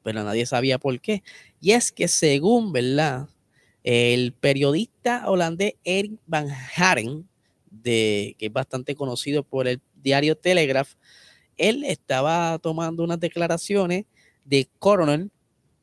pero 0.02 0.22
nadie 0.24 0.46
sabía 0.46 0.78
por 0.78 1.00
qué. 1.00 1.22
Y 1.60 1.72
es 1.72 1.92
que 1.92 2.08
según, 2.08 2.72
¿verdad? 2.72 3.28
El 3.84 4.32
periodista 4.32 5.28
holandés 5.28 5.74
Erik 5.84 6.20
van 6.26 6.48
Haren, 6.76 7.28
de, 7.70 8.36
que 8.38 8.46
es 8.46 8.52
bastante 8.52 8.94
conocido 8.94 9.42
por 9.42 9.66
el 9.66 9.80
diario 10.02 10.36
Telegraph, 10.36 10.94
él 11.56 11.84
estaba 11.84 12.58
tomando 12.58 13.02
unas 13.04 13.20
declaraciones 13.20 14.04
de 14.44 14.68
Coronel 14.78 15.30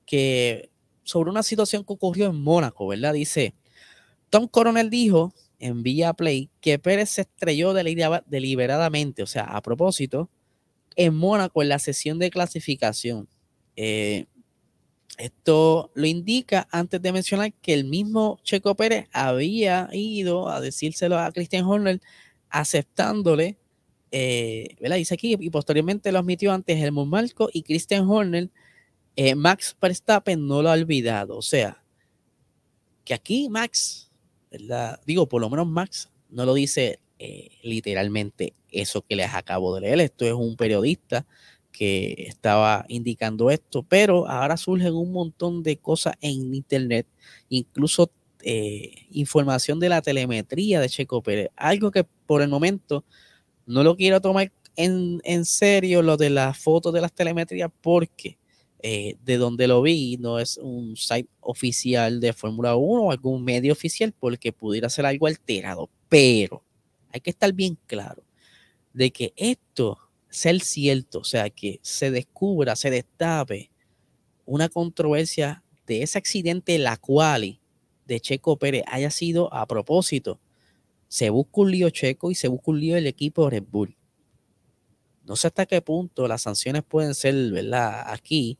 que 0.05 0.69
sobre 1.03 1.31
una 1.31 1.43
situación 1.43 1.83
que 1.83 1.93
ocurrió 1.93 2.27
en 2.27 2.41
Mónaco, 2.41 2.87
¿verdad? 2.87 3.13
Dice, 3.13 3.53
Tom 4.29 4.47
Coronel 4.47 4.89
dijo 4.89 5.33
en 5.59 5.83
Vía 5.83 6.13
Play 6.13 6.49
que 6.61 6.79
Pérez 6.79 7.09
se 7.09 7.21
estrelló 7.21 7.73
deliberadamente, 7.73 9.23
o 9.23 9.27
sea, 9.27 9.43
a 9.43 9.61
propósito, 9.61 10.29
en 10.95 11.15
Mónaco 11.15 11.61
en 11.61 11.69
la 11.69 11.79
sesión 11.79 12.19
de 12.19 12.29
clasificación. 12.29 13.27
Eh, 13.81 14.25
esto 15.17 15.89
lo 15.93 16.05
indica 16.05 16.67
antes 16.69 17.01
de 17.01 17.13
mencionar 17.13 17.53
que 17.53 17.73
el 17.73 17.85
mismo 17.85 18.37
Checo 18.43 18.75
Pérez 18.75 19.07
había 19.13 19.87
ido 19.93 20.49
a 20.49 20.59
decírselo 20.59 21.17
a 21.17 21.31
Christian 21.31 21.63
Horner 21.63 22.01
aceptándole, 22.49 23.57
eh, 24.11 24.75
¿verdad? 24.81 24.97
Dice 24.97 25.13
aquí, 25.13 25.37
y 25.39 25.49
posteriormente 25.49 26.11
lo 26.11 26.19
admitió 26.19 26.51
antes 26.51 26.77
el 26.83 26.91
Marco 26.91 27.49
y 27.53 27.63
Christian 27.63 28.05
Horner, 28.05 28.49
eh, 29.15 29.33
Max 29.33 29.77
Verstappen 29.81 30.45
no 30.45 30.61
lo 30.61 30.71
ha 30.71 30.73
olvidado. 30.73 31.37
O 31.37 31.41
sea, 31.41 31.81
que 33.05 33.13
aquí 33.13 33.47
Max, 33.47 34.11
¿verdad? 34.51 34.99
Digo, 35.05 35.29
por 35.29 35.39
lo 35.39 35.49
menos 35.49 35.67
Max 35.67 36.09
no 36.29 36.43
lo 36.43 36.53
dice 36.53 36.99
literalmente 37.63 38.53
eso 38.71 39.03
que 39.03 39.15
les 39.15 39.33
acabo 39.33 39.73
de 39.75 39.81
leer. 39.81 40.01
Esto 40.01 40.25
es 40.25 40.33
un 40.33 40.57
periodista 40.57 41.25
que 41.71 42.25
estaba 42.27 42.85
indicando 42.87 43.49
esto, 43.49 43.83
pero 43.83 44.27
ahora 44.27 44.57
surgen 44.57 44.93
un 44.93 45.11
montón 45.11 45.63
de 45.63 45.77
cosas 45.77 46.15
en 46.21 46.53
Internet, 46.53 47.07
incluso 47.49 48.11
eh, 48.41 49.07
información 49.11 49.79
de 49.79 49.89
la 49.89 50.01
telemetría 50.01 50.79
de 50.79 50.89
Checo 50.89 51.21
Pérez, 51.21 51.49
algo 51.55 51.91
que 51.91 52.05
por 52.25 52.41
el 52.41 52.49
momento 52.49 53.03
no 53.65 53.83
lo 53.83 53.95
quiero 53.95 54.21
tomar 54.21 54.51
en, 54.75 55.45
serio, 55.45 56.01
lo 56.01 56.15
de 56.15 56.29
las 56.29 56.57
fotos 56.57 56.93
de 56.93 57.01
las 57.01 57.11
telemetrías, 57.13 57.69
porque 57.81 58.37
eh, 58.81 59.17
de 59.25 59.37
donde 59.37 59.67
lo 59.67 59.81
vi 59.81 60.15
no 60.17 60.39
es 60.39 60.57
un 60.57 60.95
site 60.95 61.29
oficial 61.41 62.21
de 62.21 62.31
Fórmula 62.31 62.77
1 62.77 63.03
o 63.03 63.11
algún 63.11 63.43
medio 63.43 63.73
oficial, 63.73 64.13
porque 64.17 64.53
pudiera 64.53 64.89
ser 64.89 65.05
algo 65.05 65.27
alterado, 65.27 65.89
pero 66.07 66.63
hay 67.11 67.19
que 67.19 67.29
estar 67.29 67.51
bien 67.51 67.77
claro 67.87 68.23
de 68.93 69.11
que 69.11 69.33
esto 69.35 69.97
ser 70.29 70.61
cierto, 70.61 71.19
o 71.19 71.23
sea, 71.23 71.49
que 71.49 71.79
se 71.81 72.11
descubra, 72.11 72.75
se 72.75 72.89
destape 72.89 73.71
una 74.45 74.69
controversia 74.69 75.63
de 75.85 76.03
ese 76.03 76.17
accidente, 76.17 76.77
la 76.77 76.97
cual 76.97 77.59
de 78.05 78.19
Checo 78.19 78.57
Pérez 78.57 78.83
haya 78.87 79.11
sido 79.11 79.53
a 79.53 79.65
propósito. 79.67 80.39
Se 81.07 81.29
busca 81.29 81.61
un 81.61 81.71
lío 81.71 81.89
Checo 81.89 82.31
y 82.31 82.35
se 82.35 82.47
busca 82.47 82.71
un 82.71 82.79
lío 82.79 82.95
del 82.95 83.07
equipo 83.07 83.49
Red 83.49 83.65
Bull. 83.69 83.95
No 85.25 85.35
sé 85.35 85.47
hasta 85.47 85.65
qué 85.65 85.81
punto 85.81 86.27
las 86.27 86.41
sanciones 86.43 86.83
pueden 86.83 87.13
ser, 87.13 87.51
¿verdad? 87.51 88.03
Aquí, 88.11 88.57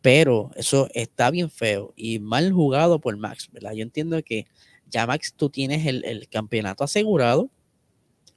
pero 0.00 0.50
eso 0.56 0.88
está 0.92 1.30
bien 1.30 1.50
feo 1.50 1.92
y 1.96 2.18
mal 2.18 2.52
jugado 2.52 3.00
por 3.00 3.16
Max, 3.16 3.48
¿verdad? 3.52 3.72
Yo 3.72 3.82
entiendo 3.82 4.20
que 4.22 4.46
ya 4.90 5.06
Max, 5.06 5.34
tú 5.36 5.50
tienes 5.50 5.86
el, 5.86 6.04
el 6.04 6.28
campeonato 6.28 6.84
asegurado. 6.84 7.50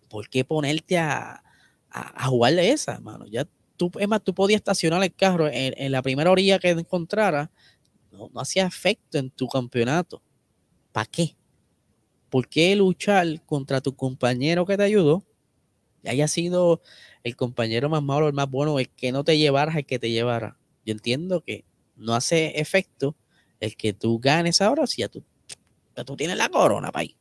¿Por 0.10 0.30
qué 0.30 0.46
ponerte 0.46 0.98
a, 0.98 1.44
a, 2.16 2.28
jugarle 2.28 2.72
esa, 2.72 3.00
mano. 3.00 3.26
Ya 3.28 3.48
tú, 3.76 3.92
es 4.00 4.08
más, 4.08 4.24
tú 4.24 4.34
podías 4.34 4.60
estacionar 4.60 5.04
el 5.04 5.14
carro 5.14 5.48
en, 5.52 5.92
la 5.92 6.02
primera 6.02 6.32
orilla 6.32 6.60
que 6.60 6.70
encontrara, 6.70 7.52
no, 8.12 8.30
hacía 8.36 8.66
efecto 8.66 9.18
en 9.18 9.30
tu 9.30 9.48
campeonato. 9.48 10.22
¿Para 10.92 11.06
qué? 11.06 11.36
¿Por 12.30 12.48
qué 12.48 12.76
luchar 12.76 13.42
contra 13.46 13.82
tu 13.82 13.96
compañero 13.96 14.66
que 14.66 14.78
te 14.78 14.84
ayudó? 14.84 15.24
Y 16.04 16.10
haya 16.10 16.28
sido 16.28 16.82
el 17.24 17.36
compañero 17.36 17.90
más 17.90 18.04
malo, 18.04 18.28
el 18.28 18.34
más 18.34 18.50
bueno, 18.50 18.80
el 18.80 18.90
que 18.90 19.12
no 19.12 19.24
te 19.24 19.38
llevara, 19.38 19.74
el 19.78 19.86
que 19.86 20.00
te 20.00 20.12
llevara. 20.12 20.58
Yo 20.86 20.94
entiendo 20.94 21.42
que 21.42 21.66
no 21.96 22.14
hace 22.14 22.60
efecto 22.60 23.16
el 23.60 23.76
que 23.76 23.94
tú 23.94 24.20
ganes 24.20 24.62
ahora 24.62 24.88
si 24.88 25.02
ya 25.02 25.10
tú, 25.10 25.24
ya 25.96 26.04
tú 26.04 26.16
tienes 26.16 26.38
la 26.38 26.50
corona, 26.50 26.92
país. 26.92 27.16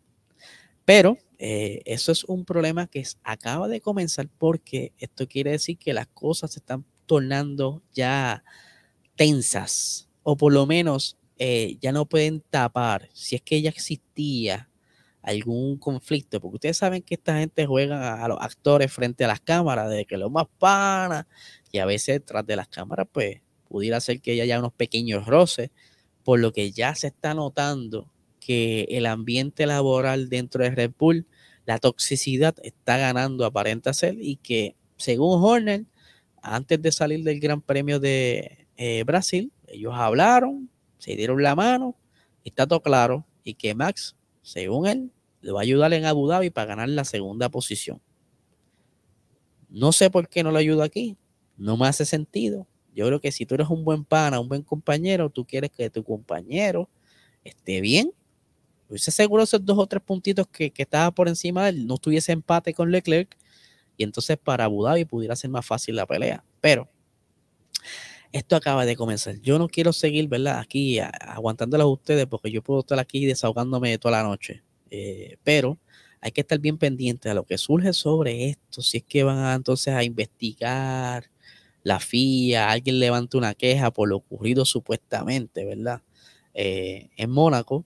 Pero 0.87 1.19
eh, 1.39 1.83
eso 1.85 2.13
es 2.13 2.25
un 2.25 2.47
problema 2.47 2.87
que 2.87 3.05
acaba 3.23 3.69
de 3.69 3.83
comenzar 3.83 4.31
porque 4.39 4.95
esto 4.97 5.29
quiere 5.29 5.51
decir 5.51 5.77
que 5.77 5.93
las 5.93 6.07
cosas 6.07 6.53
se 6.53 6.61
están 6.61 6.87
tornando 7.05 7.83
ya 7.93 8.43
tensas 9.17 10.09
o 10.23 10.37
por 10.37 10.53
lo 10.53 10.65
menos 10.65 11.19
eh, 11.39 11.77
ya 11.81 11.93
no 11.93 12.07
pueden 12.07 12.41
tapar 12.41 13.09
si 13.13 13.37
es 13.37 13.43
que 13.43 13.61
ya 13.61 13.69
existía 13.71 14.71
algún 15.23 15.77
conflicto, 15.77 16.41
porque 16.41 16.55
ustedes 16.55 16.79
saben 16.79 17.03
que 17.03 17.17
esta 17.17 17.39
gente 17.39 17.67
juega 17.67 18.25
a, 18.25 18.29
los 18.29 18.39
actores 18.41 18.93
frente 18.93 19.25
a 19.25 19.29
las 19.29 19.41
cámaras, 19.41 19.91
de 19.91 20.05
que 20.05 20.17
lo 20.17 20.31
más 20.31 20.47
pana, 20.59 21.27
y 21.73 21.79
a 21.79 21.85
veces 21.85 22.25
tras 22.25 22.47
de 22.47 22.55
las 22.55 22.69
cámaras, 22.69 23.09
pues 23.11 23.41
pudiera 23.69 24.01
ser 24.01 24.21
que 24.21 24.41
haya 24.41 24.59
unos 24.61 24.73
pequeños 24.73 25.27
roces, 25.27 25.71
por 26.23 26.39
lo 26.39 26.53
que 26.53 26.71
ya 26.71 26.95
se 26.95 27.09
está 27.09 27.35
notando 27.35 28.09
que 28.47 28.87
el 28.91 29.07
ambiente 29.07 29.67
laboral 29.67 30.29
dentro 30.29 30.63
de 30.63 30.71
Red 30.71 30.93
Bull, 30.97 31.27
la 31.65 31.81
toxicidad 31.81 32.55
está 32.63 32.97
ganando 32.97 33.45
aparenta 33.45 33.93
ser 33.93 34.15
y 34.21 34.37
que 34.37 34.77
según 34.97 35.43
Horner, 35.43 35.85
antes 36.43 36.81
de 36.81 36.93
salir 36.93 37.25
del 37.25 37.41
Gran 37.41 37.61
Premio 37.61 37.99
de 37.99 38.69
eh, 38.77 39.03
Brasil, 39.03 39.51
ellos 39.67 39.95
hablaron, 39.97 40.71
se 40.99 41.17
dieron 41.17 41.43
la 41.43 41.57
mano, 41.57 41.97
está 42.45 42.69
todo 42.69 42.81
claro, 42.81 43.27
y 43.43 43.55
que 43.55 43.75
Max, 43.75 44.15
según 44.43 44.87
él, 44.87 45.11
le 45.41 45.51
va 45.51 45.59
a 45.59 45.63
ayudar 45.63 45.93
en 45.93 46.05
Abu 46.05 46.29
Dhabi 46.29 46.51
para 46.51 46.67
ganar 46.67 46.89
la 46.89 47.05
segunda 47.05 47.49
posición. 47.49 48.01
No 49.69 49.91
sé 49.91 50.09
por 50.09 50.29
qué 50.29 50.45
no 50.45 50.53
lo 50.53 50.59
ayuda 50.59 50.85
aquí, 50.85 51.17
no 51.57 51.77
me 51.77 51.89
hace 51.89 52.05
sentido. 52.05 52.69
Yo 52.95 53.07
creo 53.07 53.21
que 53.21 53.33
si 53.33 53.45
tú 53.45 53.57
eres 53.57 53.69
un 53.71 53.83
buen 53.83 54.05
pana, 54.05 54.39
un 54.39 54.49
buen 54.49 54.63
compañero, 54.63 55.31
tú 55.31 55.45
quieres 55.45 55.73
que 55.73 55.91
tu 55.91 56.05
compañero 56.05 56.89
esté 57.43 57.81
bien. 57.81 58.13
Hubiese 58.89 59.11
seguro 59.11 59.43
esos 59.43 59.65
dos 59.65 59.79
o 59.79 59.87
tres 59.87 60.03
puntitos 60.03 60.47
que, 60.47 60.71
que 60.71 60.83
estaba 60.83 61.11
por 61.11 61.29
encima 61.29 61.65
de 61.65 61.71
él, 61.71 61.87
no 61.87 61.95
estuviese 61.95 62.33
empate 62.33 62.73
con 62.73 62.91
Leclerc 62.91 63.37
y 63.97 64.05
entonces 64.05 64.39
para 64.39 64.65
Abu 64.65 64.85
Dhabi 64.85 65.05
pudiera 65.05 65.37
ser 65.37 65.51
más 65.51 65.67
fácil 65.67 65.97
la 65.97 66.07
pelea. 66.07 66.45
Pero 66.61 66.89
esto 68.33 68.57
acaba 68.57 68.85
de 68.85 68.97
comenzar. 68.97 69.41
Yo 69.41 69.59
no 69.59 69.69
quiero 69.69 69.93
seguir, 69.93 70.29
¿verdad? 70.29 70.59
Aquí 70.59 70.99
aguantándolas 70.99 71.85
a 71.85 71.89
ustedes 71.89 72.27
porque 72.27 72.51
yo 72.51 72.63
puedo 72.63 72.81
estar 72.81 72.99
aquí 72.99 73.25
desahogándome 73.25 73.97
toda 73.99 74.23
la 74.23 74.29
noche. 74.29 74.63
Eh, 74.91 75.37
pero 75.43 75.79
hay 76.21 76.33
que 76.33 76.43
estar 76.43 76.59
bien 76.59 76.79
pendiente 76.79 77.31
a 77.31 77.35
lo 77.35 77.45
que 77.45 77.59
surge 77.59 77.93
sobre 77.93 78.51
esto. 78.51 78.83
Si 78.83 78.99
es 78.99 79.05
que 79.05 79.25
van 79.25 79.39
a, 79.39 79.55
entonces 79.55 79.95
a 79.95 80.05
investigar 80.05 81.31
la 81.83 82.01
FIA, 82.01 82.71
alguien 82.71 82.99
levanta 82.99 83.39
una 83.39 83.55
queja 83.55 83.91
por 83.91 84.09
lo 84.09 84.17
ocurrido 84.17 84.65
supuestamente, 84.65 85.65
¿verdad? 85.65 86.03
Eh, 86.53 87.11
en 87.17 87.31
Mónaco, 87.31 87.85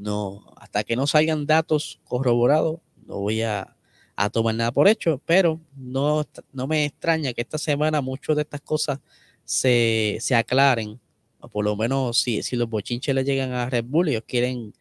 no, 0.00 0.44
hasta 0.56 0.82
que 0.84 0.96
no 0.96 1.06
salgan 1.06 1.46
datos 1.46 2.00
corroborados, 2.04 2.80
no 3.06 3.18
voy 3.18 3.42
a, 3.42 3.76
a 4.16 4.30
tomar 4.30 4.54
nada 4.54 4.72
por 4.72 4.88
hecho, 4.88 5.20
pero 5.26 5.60
no, 5.76 6.24
no 6.52 6.66
me 6.66 6.86
extraña 6.86 7.32
que 7.34 7.42
esta 7.42 7.58
semana 7.58 8.00
muchas 8.00 8.36
de 8.36 8.42
estas 8.42 8.62
cosas 8.62 8.98
se, 9.44 10.16
se 10.20 10.34
aclaren, 10.34 10.98
o 11.40 11.48
por 11.48 11.64
lo 11.64 11.76
menos 11.76 12.18
si, 12.18 12.42
si 12.42 12.56
los 12.56 12.68
bochinches 12.68 13.14
le 13.14 13.24
llegan 13.24 13.52
a 13.52 13.68
Red 13.68 13.84
Bull, 13.84 14.08
ellos 14.08 14.24
quieren 14.26 14.72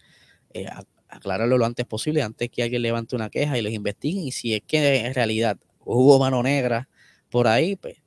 eh, 0.53 0.67
aclararlo 1.09 1.57
lo 1.57 1.65
antes 1.65 1.85
posible, 1.85 2.21
antes 2.21 2.49
que 2.49 2.63
alguien 2.63 2.81
levante 2.81 3.15
una 3.15 3.29
queja 3.29 3.57
y 3.57 3.61
los 3.61 3.73
investiguen, 3.73 4.23
y 4.25 4.31
si 4.31 4.53
es 4.53 4.61
que 4.65 5.05
en 5.05 5.13
realidad 5.13 5.57
hubo 5.79 6.17
mano 6.19 6.41
negra 6.43 6.87
por 7.29 7.47
ahí, 7.47 7.75
pues 7.75 7.97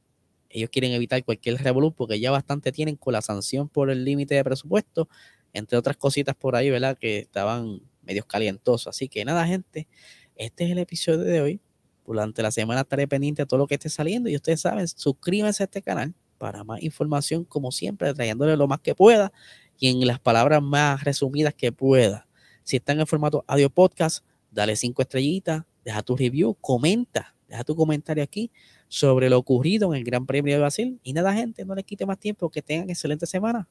ellos 0.49 0.71
quieren 0.71 0.93
evitar 0.93 1.23
cualquier 1.25 1.63
revolú 1.63 1.93
porque 1.93 2.21
ya 2.21 2.31
bastante 2.31 2.73
tienen 2.73 2.97
con 2.97 3.13
la 3.13 3.23
sanción 3.23 3.69
por 3.69 3.91
el 3.91 4.05
límite 4.05 4.35
de 4.35 4.45
presupuesto, 4.45 5.09
entre 5.53 5.79
otras 5.79 5.97
cositas 5.97 6.35
por 6.35 6.57
ahí, 6.57 6.71
¿verdad? 6.71 6.97
Que 6.99 7.19
estaban 7.19 7.81
medios 8.03 8.27
calientosos. 8.27 8.89
Así 8.89 9.09
que 9.09 9.25
nada, 9.25 9.47
gente, 9.47 9.89
este 10.37 10.65
es 10.65 10.71
el 10.71 10.79
episodio 10.79 11.21
de 11.21 11.41
hoy. 11.41 11.61
Durante 12.05 12.43
la 12.43 12.51
semana 12.51 12.81
estaré 12.81 13.07
pendiente 13.07 13.43
de 13.43 13.47
todo 13.47 13.59
lo 13.59 13.67
que 13.67 13.75
esté 13.75 13.89
saliendo 13.89 14.29
y 14.29 14.37
ustedes 14.37 14.61
saben, 14.61 14.87
suscríbanse 14.89 15.63
a 15.63 15.65
este 15.65 15.83
canal 15.83 16.15
para 16.37 16.65
más 16.65 16.83
información, 16.83 17.45
como 17.45 17.71
siempre, 17.71 18.13
trayéndole 18.13 18.57
lo 18.57 18.67
más 18.67 18.81
que 18.81 18.95
pueda 18.95 19.33
y 19.79 19.89
en 19.89 20.07
las 20.07 20.19
palabras 20.19 20.61
más 20.61 21.05
resumidas 21.05 21.55
que 21.55 21.71
pueda. 21.71 22.27
Si 22.65 22.77
están 22.77 22.99
en 22.99 23.07
formato 23.07 23.45
audio 23.47 23.71
podcast, 23.71 24.25
dale 24.51 24.75
cinco 24.77 25.03
estrellitas, 25.03 25.63
deja 25.85 26.03
tu 26.03 26.17
review, 26.17 26.57
comenta, 26.61 27.35
deja 27.49 27.65
tu 27.65 27.77
comentario 27.77 28.25
aquí 28.25 28.51
sobre 28.89 29.31
lo 29.31 29.39
ocurrido 29.39 29.93
en 29.95 29.99
el 29.99 30.05
Gran 30.05 30.27
Premio 30.27 30.55
de 30.55 30.61
Brasil. 30.61 31.01
Y 31.03 31.13
nada, 31.13 31.33
gente, 31.33 31.65
no 31.65 31.75
les 31.75 31.85
quite 31.85 32.05
más 32.05 32.19
tiempo, 32.19 32.51
que 32.51 32.63
tengan 32.63 32.91
excelente 32.91 33.27
semana. 33.27 33.69